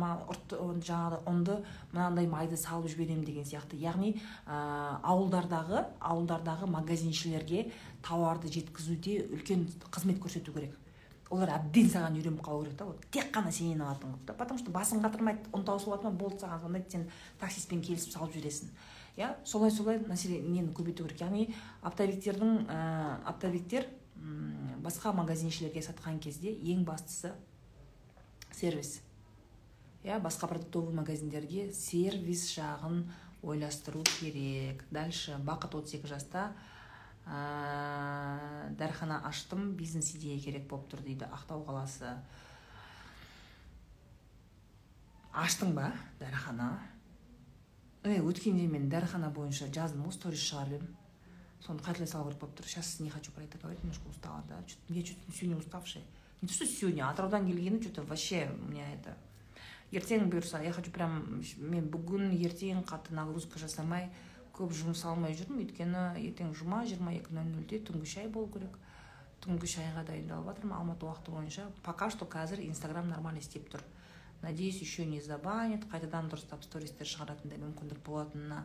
[0.49, 1.59] жаңағыдай ұнды
[1.93, 3.77] мынандай майды салып жіберемін деген сияқты.
[3.77, 4.15] Яғни
[4.47, 7.67] ә, ауылдардағы ауылдардағы магазиншілерге
[8.01, 10.73] тауарды жеткізуде үлкен қызмет көрсету керек.
[11.29, 14.59] Олар әбден саған үйреніп қалу керек та вот тек қана сенен алатын қылып та потому
[14.59, 17.07] что басың қатырмайды ұн таусылып ма болды саған звондайды сен
[17.39, 18.73] таксистпен келісіп салып жібересің
[19.17, 21.21] иә солай солай мәселе нені көбейту керек?
[21.21, 21.47] Яғни
[21.85, 22.79] оптовиктердің ә,
[23.29, 23.87] оптовиктер
[24.83, 27.33] басқа магазиншілерге сатқан кезде ең бастысы
[28.51, 29.01] сервис.
[30.03, 33.05] Иә басқа продуктовый магазиндерге сервис жағын
[33.43, 34.83] ойластыру керек.
[34.91, 36.53] Дальше бақыт 32 жаста
[37.25, 42.15] ә, дәріхана аштым бизнес идея керек болып тұр дейді ақтау қаласы.
[45.33, 46.69] Аштың ба дәріхана
[48.03, 50.95] е өткенде мен дәріхана бойынша жаздым ғой сторис шығарып едім.
[51.63, 52.67] Соны қайталай салу керек болып тұр.
[52.67, 54.63] Сейчас не хочу про это говорить немножко устала да.
[54.89, 56.03] Я то сегодня уставшая.
[56.41, 59.15] Не то что сегодня атыраудан келгені что то вообще у меня это
[59.93, 64.09] ертең бұйырса я хочу прям мен бүгін ертең қатты нагрузка жасамай
[64.53, 65.65] көп жұмыс алмай жүрмін.
[65.65, 68.77] Өйткені ертең жұма жиырма екі нөл нөлде түнгі шай болу керек.
[69.43, 70.77] Түнгі шайға дайындалып жатырмын.
[70.77, 73.81] Алматы уақыты бойынша пока что қазір инстаграм нормально істеп тұр.
[74.41, 78.63] Надеюсь еще не забанит қайтадан дұрыстап стористер шығаратындай мүмкіндік болатынына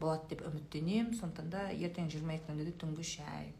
[0.00, 1.14] болады деп үміттенемін.
[1.18, 3.52] Сондықтан да ертең жиырма екі нөл нөлде түнгі шай.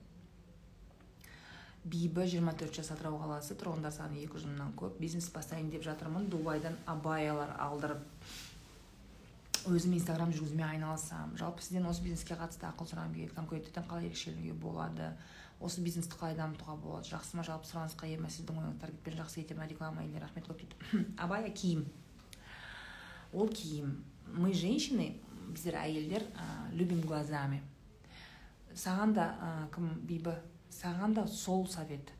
[1.84, 4.98] Бибі жиырма төрт жас атырау қаласы тұрғындар саны екі жүз мыңнан көп.
[5.00, 6.26] Бизнес бастайын деп жатырмын.
[6.30, 8.02] Дубайдан абаялар алдырып.
[9.68, 14.54] Өзім инстаграм жүргізумен айналысамын жалпы сізден осы бизнеске қатысты ақыл сұрағым келеді конкуренттен қалай ерекшеленуге
[14.56, 15.10] болады
[15.60, 17.08] осы бизнесті қалай дамытуға болады?
[17.10, 18.30] Жақсы ма жалпы сұранысқа ие ма?
[18.32, 19.66] Сіздің ойыңыз таргетпен жақсы кете ма?
[19.68, 21.04] Реклама или рахмет көп дейді.
[21.20, 21.84] Абая киім?
[23.32, 23.98] Ол киім.
[24.32, 27.60] Мы женщины біздер әйелдер ә, любим глазами.
[28.72, 30.38] Саған да ә, кім бибі?
[30.72, 32.14] Саған да сол совет.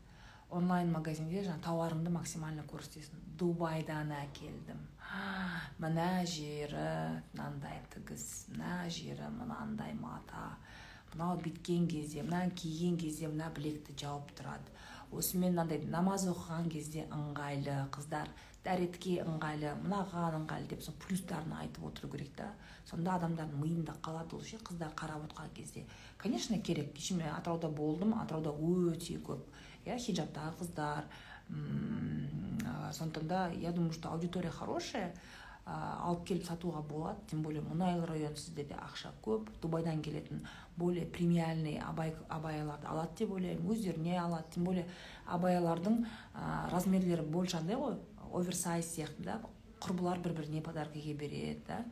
[0.51, 3.23] Онлайн магазинде жаңағы тауарыңды максимально көрсетесің.
[3.39, 4.81] Дубайдан әкелдім.
[5.83, 6.85] Мына жері
[7.33, 10.57] мынандай тігіс мына жері мынандай мата.
[11.15, 14.75] Мынау бүйткен кезде мынаны киген кезде мына білекті жауып тұрады.
[15.11, 18.29] Осымен мынандай намаз оқыған кезде ыңғайлы қыздар
[18.65, 22.51] дәретке ыңғайлы мынаған ыңғайлы деп сол плюстарын айтып отыру керек та.
[22.91, 25.87] Сонда адамдардың миында қалады ол ше қыздар қарап отырған кезде.
[26.19, 26.93] Конечно керек.
[26.95, 29.47] Кеше мен атырауда болдым атырауда өте көп
[29.85, 31.05] иә хиджабтағы қыздар.
[32.93, 35.15] Сондықтан да я думаю что аудитория хорошая
[35.67, 37.21] алып келіп сатуға болады.
[37.31, 39.49] Тем более мұнайлы район сіздерде ақша көп.
[39.63, 40.45] Дубайдан келетін
[40.77, 43.71] более премиальный абай абаяларды алады деп ойлаймын.
[43.71, 44.45] Өздеріне алады.
[44.55, 44.87] Тем более
[45.27, 46.05] абаялардың
[46.35, 47.99] ә, размерлері больше андай ғой.
[48.33, 49.41] Оверсайз сияқты да.
[49.81, 51.85] Құрбылар бір біріне подаркаге береді да.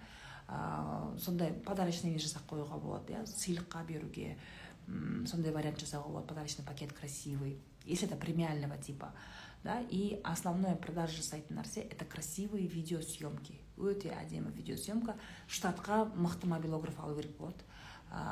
[0.49, 4.36] Ә, сондай подарочный жасап қоюға болады иә сыйлыққа беруге
[5.26, 6.28] сондай вариант жасауға болады.
[6.28, 7.59] Подарочный пакет красивый.
[7.89, 9.12] Если это премиального типа
[9.64, 13.59] да и основное продажа жасайтын нәрсе это красивые видеосъемки.
[13.76, 15.16] Өте әдемі видеосъемка
[15.49, 17.64] штатқа мықты мобилограф алу керек болады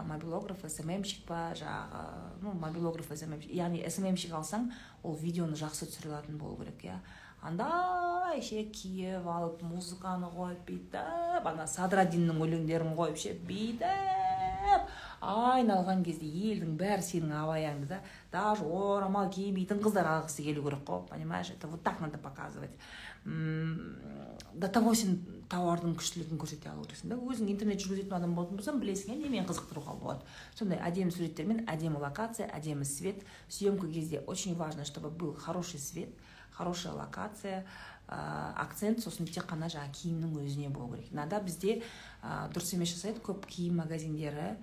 [0.07, 4.71] мобилограф сммщик па жаңағы ну мобилограф сммщик яғни сммщик алсаң
[5.03, 6.97] ол видеоны жақсы түсіре алатын болу керек иә
[7.43, 14.89] андай ше киіп алып музыканы қойып бүйтіп ана садрадиннің өлеңдерін қойып ше бүйтіп
[15.21, 18.01] айналған кезде елдің бәрі сенің абаяңды да
[18.37, 21.51] даже орамал кимейтін қыздар алғысы келу керек қой понимаешь?
[21.51, 22.76] Это вот так надо показывать.
[23.24, 25.18] До того сен
[25.51, 27.16] тауардың күштілігін көрсете алу керексің да.
[27.16, 32.01] Өзің интернет жүргізетін адам болатын болсаң білесің иә немен қызықтыруға болады сондай әдемі суреттермен әдемі
[32.03, 33.24] локация әдемі свет.
[33.49, 36.11] Съемка кезде очень важно чтобы был хороший свет
[36.53, 37.66] хорошая локация
[38.09, 41.12] ә, акцент сосын тек қана жаңағы киімнің өзіне болу керек.
[41.12, 41.80] Иногда бізде
[42.22, 44.57] ә, дұрыс емес жасайды көп киім магазиндері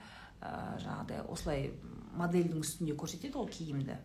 [0.84, 1.72] жаңағыдай осылай
[2.18, 3.98] модельдің үстінде көрсетеді ғой киімді.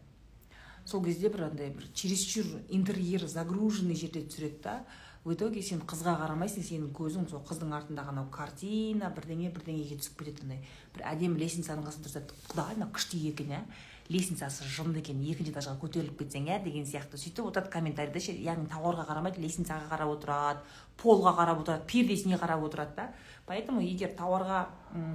[0.88, 4.78] Сол кезде бір андай бір чересчур интерьер загруженный жерде түсіреді да.
[5.24, 10.22] В итоге сен қызға қарамайсың сенің көзің сол қыздың артындағы анау картина бірдеңе бірдеңеге түсіп
[10.22, 10.62] кетеді андай.
[10.94, 13.60] Бір әдемі лестницаның қасында тұрса құдай мынау күшті екен иә
[14.08, 17.18] лестницасы жынды екен екінші этажға көтеріліп кетсең иә деген сияқты.
[17.20, 20.60] Сөйтіп отырады комментарийде ше яғни тауарға қарамайды лестницаға қарап отырады
[20.96, 23.08] полға қарап отырады пердесіне қарап отырады да.
[23.46, 24.66] Поэтому егер тауарға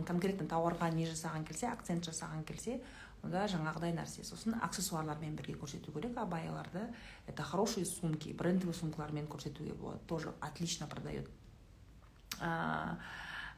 [0.06, 2.82] конкретно тауарға не жасаған келсе акцент жасаған келсе
[3.24, 4.24] онда жаңағыдай нәрсе.
[4.28, 6.90] Сосын аксессуарлармен бірге көрсету керек абайларды
[7.26, 10.00] это хорошие сумки брендовый сумкалармен көрсетуге болады.
[10.08, 11.30] Тоже отлично продает.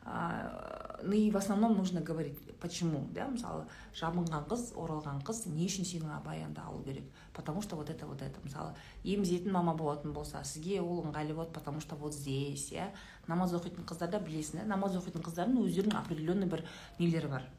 [0.05, 3.65] Ну и в основном нужно говорить почему да мысалы
[3.97, 7.05] жабынған қыз оралған қыз не үшін сенің абайыңды алу керек?
[7.33, 8.39] Потому что вот это вот это.
[8.43, 12.91] Мысалы емізетін мама болатын болса сізге ол ыңғайлы болады потому что вот здесь иә.
[13.27, 16.65] Намаз оқитын қыздарда білесің намаз оқитын қыздардың өздерінің определенный бір
[16.99, 17.49] нелері бар.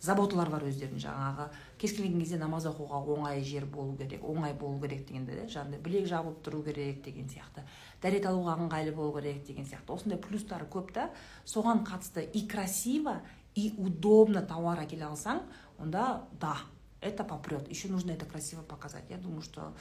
[0.00, 1.48] Заботалар бар өздерінің жаңағы.
[1.78, 5.82] Кез келген кезде намаз оқуға оңай жер болу керек оңай болу керек дегенде да жаңағыдай
[5.82, 7.64] білек жабылып тұру керек деген сияқты.
[8.02, 9.94] Дәрет алуға ыңғайлы болу керек деген сияқты.
[9.94, 11.10] Осындай плюстары көп та.
[11.44, 13.20] Соған қатысты и красиво
[13.54, 15.42] и удобно тауар әкеле алсаң
[15.78, 16.56] онда да
[17.00, 19.04] это попрет еще нужно это красиво показать.
[19.08, 19.74] Я думаю что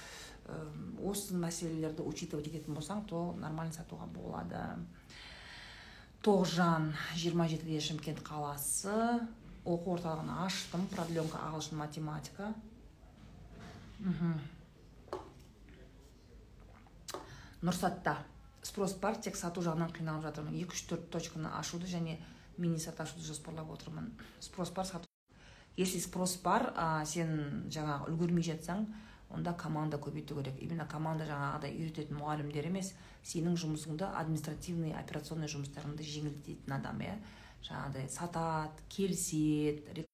[1.04, 4.62] осы мәселелерді учитывать ететін болсаң то нормально сатуға болады.
[6.24, 9.28] Тоғжан жиырма жетіде шымкент қаласы.
[9.68, 10.88] Оқу орталығын аштым.
[10.94, 12.54] Продленка ағылшын математика.
[14.00, 14.38] Мхм
[17.62, 18.18] нұрсатта.
[18.64, 20.56] Спрос бар тек сату жағынан қиналып жатырмын.
[20.60, 22.18] Екі үш төрт точканы ашуды және
[22.58, 24.12] мини сат ашуды жоспарлап отырмын.
[24.40, 25.08] Спрос бар сату.
[25.78, 28.88] Если спрос бар а, сен жаңағы үлгермей жатсаң
[29.30, 30.58] онда команда көбейту керек.
[30.60, 32.94] Именно команда жаңағыдай үйрететін мұғалімдер емес
[33.24, 37.18] сенің жұмысыңды административный операционный жұмыстарыңды жеңілдететін адам иә.
[37.68, 40.08] Жаңағыдай сатады келіседі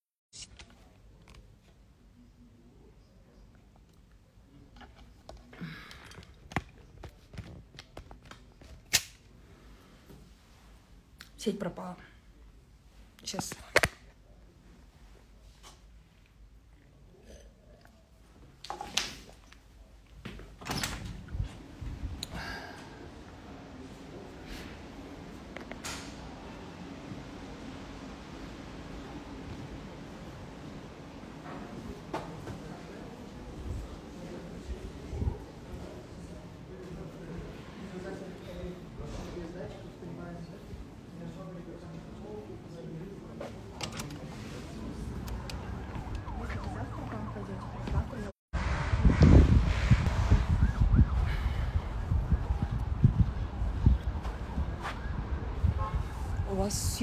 [11.44, 11.98] сеть пропала.
[13.22, 13.52] Сейчас.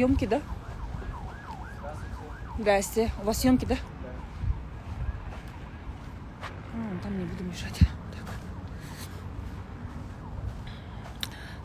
[0.00, 0.40] Съемки, да?
[2.58, 3.12] Здрасте.
[3.22, 3.76] У вас съемки, да?
[6.74, 7.78] А, там не буду мешать.
[7.78, 8.24] Так.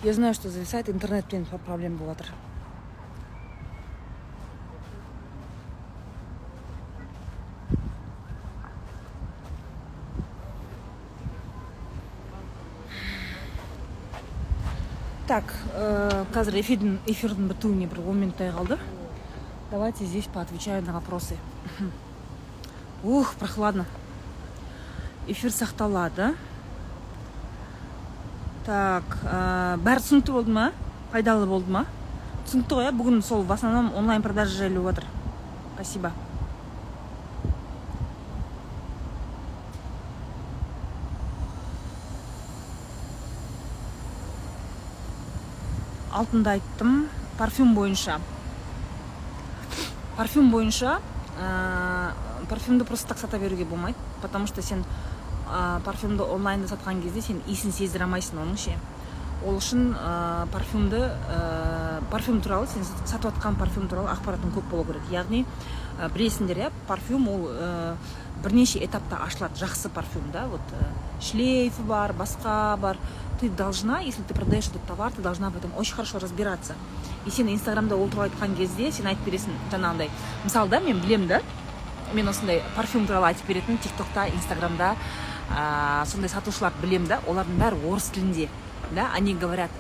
[0.04, 2.16] Я знаю, что зависает интернет, блин, проблем была.
[15.28, 18.76] так э, қазір эфирдің эфирдің бітуіне бір он минуттай қалды.
[19.72, 21.38] Давайте здесь поотвечаю на вопросы.
[23.04, 23.86] Ух прохладно.
[25.28, 26.34] Эфир сақталады
[28.66, 30.66] так ә, бәрі түсінікті болды ма?
[31.14, 31.86] Пайдалы болды ма?
[32.44, 35.06] Түсінікті ғой иә бүгін сол в основном онлайн продажа жайлы жатыр
[35.76, 36.12] спасибо.
[46.16, 47.10] Алтында айттым.
[47.38, 48.20] Парфюм бойынша.
[50.16, 51.00] Парфюм бойынша
[51.40, 52.12] ә,
[52.50, 54.84] парфюмді просто так сата беруге болмайды потому что сен
[55.50, 58.78] ә, парфюмді онлайнда сатқан кезде сен иісін сездіре алмайсың оның ше
[59.46, 64.86] ол үшін ә, парфюмді ә, парфюм туралы сен сатып жатқан парфюм туралы ақпаратың көп болу
[64.92, 65.10] керек.
[65.12, 65.46] Яғни
[66.00, 67.96] ә, білесіңдер иә парфюм ол ә,
[68.44, 69.60] бірнеше этапта ашылады.
[69.60, 70.62] Жақсы парфюм да вот
[71.26, 72.98] шлейфі бар басқа бар.
[73.40, 76.76] Ты должна если ты продаешь этот товар ты должна в этом очень хорошо разбираться.
[77.26, 80.10] И сен инстаграмда ол туралы айтқан кезде сен айтып бересің жаңағындай.
[80.44, 81.42] Мысалы да мен білемін да
[82.14, 84.96] мен осындай парфюм туралы айтып беретін тик токта инстаграмда
[85.50, 88.48] ә, сондай сатушылар білемін да олардың бәрі орыс тілінде
[88.92, 89.72] да они говорят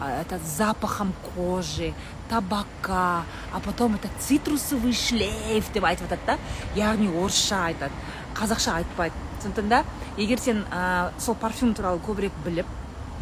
[0.00, 1.92] это запахом кожи
[2.28, 6.38] табака а потом это цитрусовый шлейф деп айтып жатады да.
[6.76, 7.92] Яғни орысша айтады.
[8.40, 9.16] Қазақша айтпайды.
[9.40, 9.82] Түсіндің да?
[10.18, 12.68] Егер сен ә, сол парфюм туралы көбірек біліп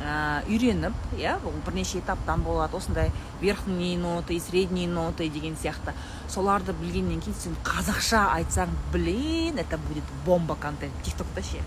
[0.03, 2.79] ә, үйреніп иә бұл бірнеше этаптан болады.
[2.79, 3.11] Осындай
[3.41, 5.95] верхние ноты средние ноты деген сияқты.
[6.29, 10.95] Соларды білгеннен кейін сен қазақша айтсаң блин это будет бомба контент.
[11.03, 11.62] Тик токта ше.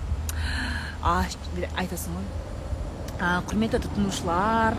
[1.02, 1.26] А
[1.78, 2.51] айтасың ғой?
[3.22, 4.76] Құрметті тұтынушылар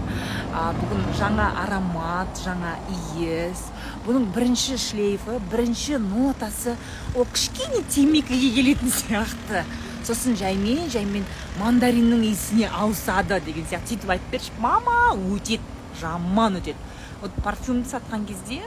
[0.80, 3.68] бүгін жаңа аромат жаңа иіс
[4.02, 6.74] бұның бірінші шлейфі бірінші нотасы
[7.14, 9.62] ол кішкене темекіге келетін сияқты.
[10.02, 11.22] Сосын жаймен жаймен
[11.60, 13.94] мандариннің иісіне ауысады деген сияқты.
[13.94, 15.62] Сөйтіп айтып берші мама өтеді
[16.00, 16.90] жаман өтеді
[17.22, 18.58] вот парфюмді сатқан кезде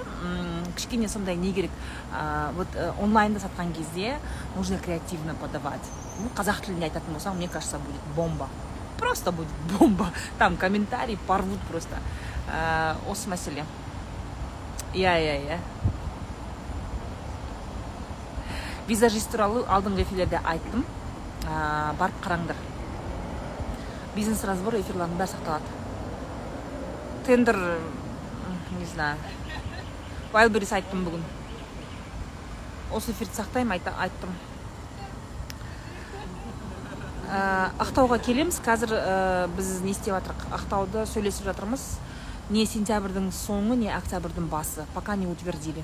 [0.78, 1.72] кішкене сондай не керек
[2.56, 4.16] вот э, онлайнда сатқан кезде
[4.56, 5.84] нужно креативно подавать.
[6.38, 8.48] Қазақ тілінде айтатын болсаң мне кажется будет бомба.
[8.98, 9.48] Просто будет
[9.80, 10.10] бомба.
[10.38, 11.98] Там комментарий порвут просто.
[12.48, 13.66] Ә, осы мәселе
[14.94, 15.60] иә иә иә
[18.88, 20.86] визажист туралы алдыңғы эфирлерде айттым.
[21.46, 22.58] Ә, барып қараңдар.
[24.16, 25.80] Бизнес разбор эфирларының бәрі сақталады.
[27.26, 27.58] Тендер
[28.78, 29.18] не знаю.
[30.34, 31.24] Вайлберис айттым бүгін.
[32.94, 34.36] Осы эфирді сақтаймын айттым.
[37.30, 38.60] Ә, ақтауға келеміз.
[38.66, 41.86] Қазір ә, біз не істеп жатырмық ақтауды сөйлесіп жатырмыз.
[42.50, 44.86] Не сентябрьдің соңы не октябрьдің басы.
[44.94, 45.84] Пока не утвердили.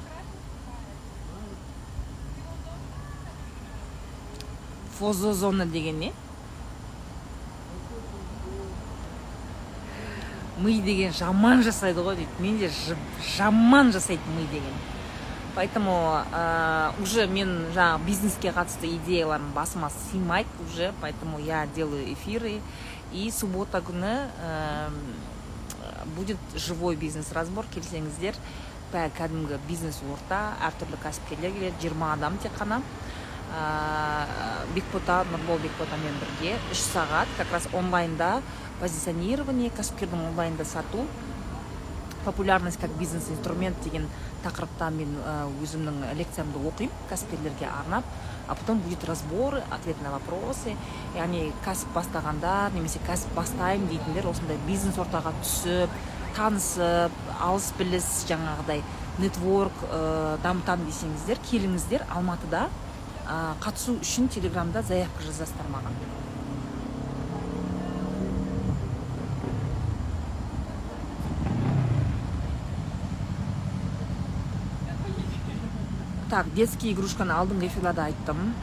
[5.00, 6.14] Фозозона деген не?
[10.62, 12.38] Ми деген жаман жасайды ғой дейді.
[12.40, 12.70] Менде
[13.36, 14.76] жаман жасайды ми деген.
[15.56, 22.62] Поэтому ә, уже мен жаңағы бизнеске қатысты идеяларым басыма сыймайды уже поэтому я делаю эфиры.
[23.12, 24.90] И суббота күні ә,
[26.16, 28.38] будет живой бизнес разбор келсеңіздер
[28.92, 32.82] кәдімгі бизнес орта әртүрлі кәсіпкерлер келеді жиырма адам тек қана.
[33.52, 38.42] Ә, бекбота нұрбол бекботамен бірге үш сағат как раз онлайнда
[38.80, 41.04] позиционирование кәсіпкердің онлайнда сату.
[42.26, 44.08] Популярность как бизнес инструмент деген
[44.44, 45.16] тақырыпта мен
[45.64, 46.94] өзімнің лекциямды оқимын.
[47.10, 48.06] Кәсіпкерлерге арнап.
[48.48, 50.76] А потом будет разбор ответ на вопросы.
[51.16, 56.02] Яғни кәсіп бастағандар немесе кәсіп бастаймын дейтіндер осындай бизнес ортаға түсіп
[56.36, 58.82] танысып алыс біліс жаңағыдай
[59.22, 62.68] нетворк ә, дамытамын десеңіздер келіңіздер алматыда
[63.28, 66.21] ә, қатысу үшін телеграмда заявка жазасыздар маған
[76.32, 78.54] так детский игрушканы алдыңғы эфирларда айттым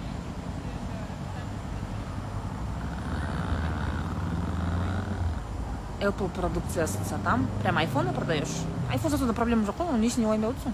[6.00, 8.64] apple продукциясын сатам прям айфоны продаешь?
[8.90, 10.72] Айфон сатуда проблема жоқ қой оның несіне уайымдап отырсың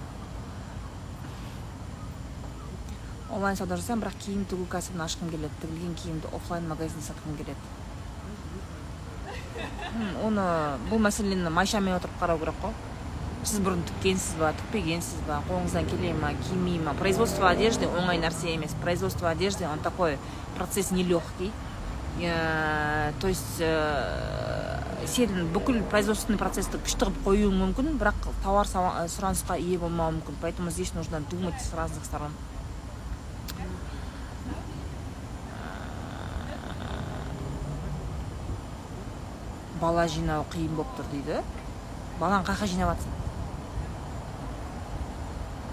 [3.35, 7.59] онлайн сауда жасаймын бірақ киім тігу кәсібін ашқым келеді тігілген киімді офлайн магазинде сатқым келеді
[10.23, 10.45] оны
[10.87, 12.94] бұл мәселені майшамен отырып қарау керек қой
[13.45, 16.95] сіз бұрын тіккенсіз ба тікпегенсіз ба қолыңыздан келе ма келмей ма.
[16.97, 20.17] Производство одежды оңай нәрсе емес производство одежды он такой
[20.57, 21.51] процесс нелегкий
[22.21, 29.57] э, то есть э, сен бүкіл производственный процессті күшті қылып қоюың мүмкін бірақ тауар сұранысқа
[29.59, 30.37] ие болмауы мүмкін.
[30.41, 32.31] Поэтому здесь нужно думать с разных сторон.
[39.81, 41.43] Бала жинау қиын болып тұр дейді.
[42.19, 43.24] Баланы қай жаққа жинап жатсың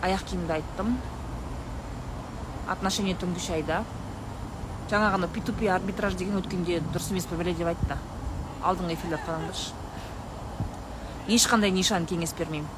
[0.03, 0.97] аяқ киімді айттым
[2.69, 3.85] отношение түнгі шайда
[5.35, 7.97] пи ту пи арбитраж деген өткенде дұрыс емес пе бәле деп айтты.
[8.63, 9.73] Алдыңғы эфирлерді қараңдаршы
[11.29, 12.69] ешқандай нишан кеңес бермеймін.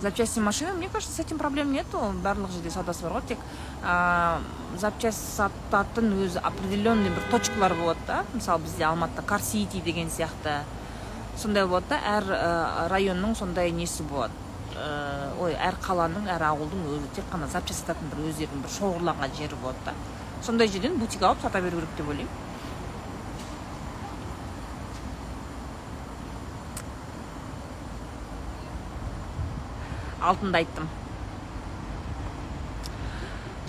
[0.00, 1.98] Запчасти машины мне кажется с этим проблем нету.
[2.24, 3.38] Барлық жерде саудасы бар ғой тек
[3.84, 4.40] ә,
[4.78, 8.24] запчасть сататын өзі определенный бір точкалар болады да.
[8.32, 10.62] Мысалы бізде алматыда кар сити деген сияқты.
[11.36, 14.32] Сондай болады да әр ә, районның сондай несі болады.
[15.40, 19.58] Ой әр қаланың әр ауылдың өзі тек қана запчасть сататын бір өздерінің бір шоғырланған жері
[19.62, 19.94] болады да.
[20.46, 22.48] Сондай жерден бутик алып сата беру керек деп ойлаймын.
[30.20, 30.88] Алтында айттым.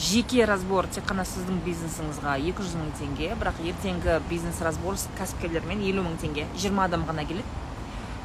[0.01, 6.05] Жеке разбор тек қана сіздің бизнесіңізға 200 мың теңге бірақ ертеңгі бизнес разбор кәсіпкерлермен елу
[6.07, 6.47] мың теңге.
[6.55, 7.60] 20 адам ғана келеді.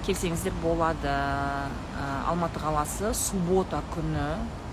[0.06, 3.10] Келсеңіздер болады ә, алматы қаласы.
[3.14, 4.26] Суббота күні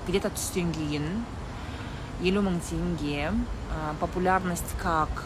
[0.05, 1.07] где то түстен кейін
[2.21, 5.23] елу мың теңге ә, популярность как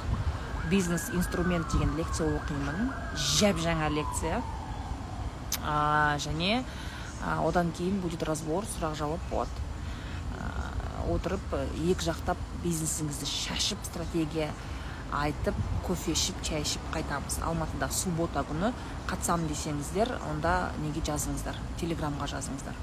[0.71, 2.93] бизнес инструмент деген лекция оқимын.
[3.15, 4.41] Жап жаңа лекция.
[5.59, 9.67] Ә, және ә, одан кейін будет разбор сұрақ жауап болады.
[10.39, 10.47] Ә,
[11.17, 14.53] отырып екі жақтап бизнесіңізді шашып стратегия
[15.13, 15.55] айтып
[15.87, 17.39] кофе ішіп шай ішіп қайтамыз.
[17.47, 18.73] Алматыда суббота күні.
[19.07, 21.55] Қатысамын десеңіздер онда неге жазыңыздар?
[21.79, 22.75] Телеграмға жазыңыздар.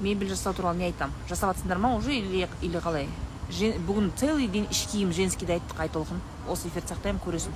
[0.00, 3.08] Мебель жасау туралы не айтамын жасап жатсыңдар ма уже или, или қалай?
[3.48, 6.20] Бүгін целый день іш киім женскийді айттық айтолқын.
[6.46, 7.54] Осы эфирді сақтаймын көресің.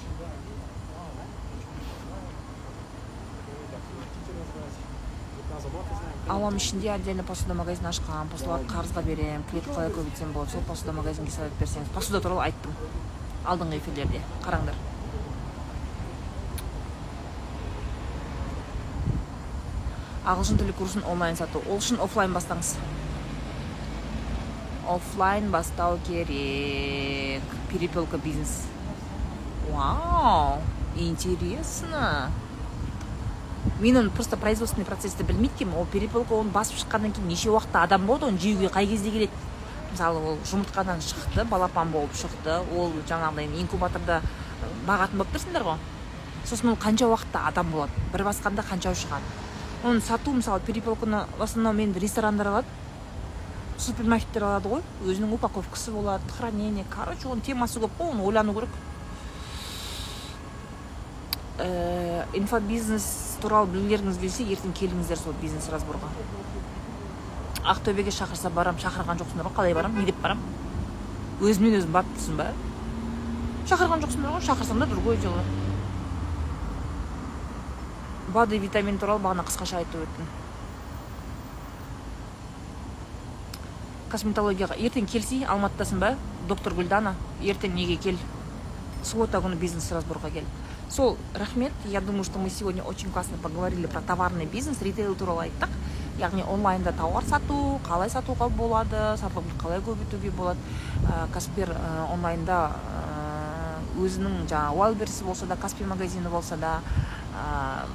[6.33, 10.95] Алам ішінде отдельно посуда магазин ашқан посудаларды қарызға беремін клиент қалай көбейтсем болады сол посуда
[10.97, 12.73] магазинге совет берсеңіз посуда туралы айттым.
[13.45, 14.23] Алдыңғы эфирлерде.
[14.47, 14.79] Қараңдар.
[20.25, 21.61] Ағылшын тілі курсын онлайн сату.
[21.69, 22.77] Ол үшін офлайн бастаңыз.
[24.89, 27.43] Офлайн бастау керек.
[27.69, 28.63] Перепелка бизнес.
[29.69, 30.63] Вау
[30.97, 32.31] интересно.
[33.81, 37.83] Мен оны просто производственный процессті білмейді екенмін ол перепелка оны басып шыққаннан кейін неше уақытта
[37.83, 39.33] адам болады оны жеуге қай кезде келеді?
[39.93, 44.21] Мысалы ол жұмыртқадан шықты балапан болып шықты ол жаңағыдай инкубаторда
[44.87, 45.79] бағатын болып тұрсыңдар ғой.
[46.45, 47.93] Сосын ол қанша уақытта адам болады?
[48.13, 49.23] Бір басқанда қанша шығады?
[49.85, 52.67] Оны сату мысалы перепелканы в основном енді ресторандар алады
[53.79, 56.85] супермаркеттер алады ғой өзінің упаковкасы болады хранение.
[56.91, 58.71] Короче оның темасы көп қой оны ойлану керек.
[61.61, 66.09] Ә, инфобизнес туралы білгілеріңіз келсе ертең келіңіздер сол бизнес разборға.
[67.63, 70.41] Ақтөбеге шақырса барам шақырған жоқсыңдар ғой қалай барам не деп барам?
[71.43, 72.49] Өзімнен өзім барып тұрсың ба?
[73.69, 75.45] Шақырған жоқсыңдар ғой шақырсам да другое дело.
[78.33, 80.31] Бад витамин туралы бағана қысқаша айтып өттім.
[84.13, 84.77] Косметологияға.
[84.81, 86.15] Ертең келсей алматыдасың ба
[86.49, 87.15] доктор гүлдана?
[87.43, 88.19] Ертең неге кел?
[89.05, 90.49] Суббота күні бизнес разборға кел.
[90.93, 91.73] Сол рахмет.
[91.87, 95.71] Я думаю что мы сегодня очень классно поговорили про товарный бизнес ритейл туралы айттық.
[96.21, 100.61] Яғни онлайнда тауар сату қалай сатуға болады сатуды қалай көбейтуге болады.
[101.09, 106.81] Ә, каспер ә, онлайнда ә, өзінің жаңағы уайлберси болса да каспи магазині болса да
[107.33, 107.89] ә,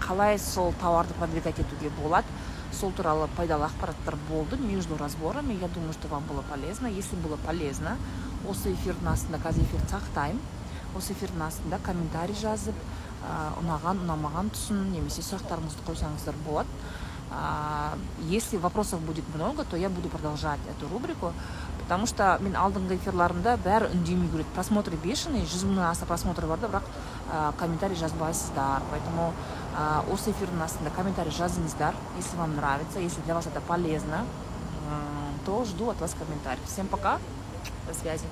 [0.00, 2.26] қалай сол тауарды продвигать етуге болады.
[2.72, 5.52] Сол туралы пайдалы ақпараттар болды между разборами.
[5.60, 6.86] Я думаю что вам было полезно.
[6.86, 7.98] Если было полезно
[8.48, 10.55] осы эфирдің астында қазір эфирді сақтаймын
[10.97, 16.69] осы эфирдің астында комментарий жазып ә, ұнаған ұнамаған тұсын немесе сұрақтарыңызды қойсаңыздар болады
[17.31, 17.97] ә,
[18.29, 21.33] если вопросов будет много то я буду продолжать эту рубрику
[21.83, 26.59] потому что мен алдыңғы эфирларымда бәрі үндемей көреді просмотры бешеный жүз мыңнан аса просмотр бар
[26.59, 26.91] да бірақ
[27.31, 29.33] ә, комментарий жазбайсыздар поэтому
[29.77, 34.25] ә, осы эфирдің астында комментарий жазыңыздар если вам нравится если для вас это полезно
[35.45, 37.19] то жду от вас комментарий всем пока
[37.87, 38.25] до связи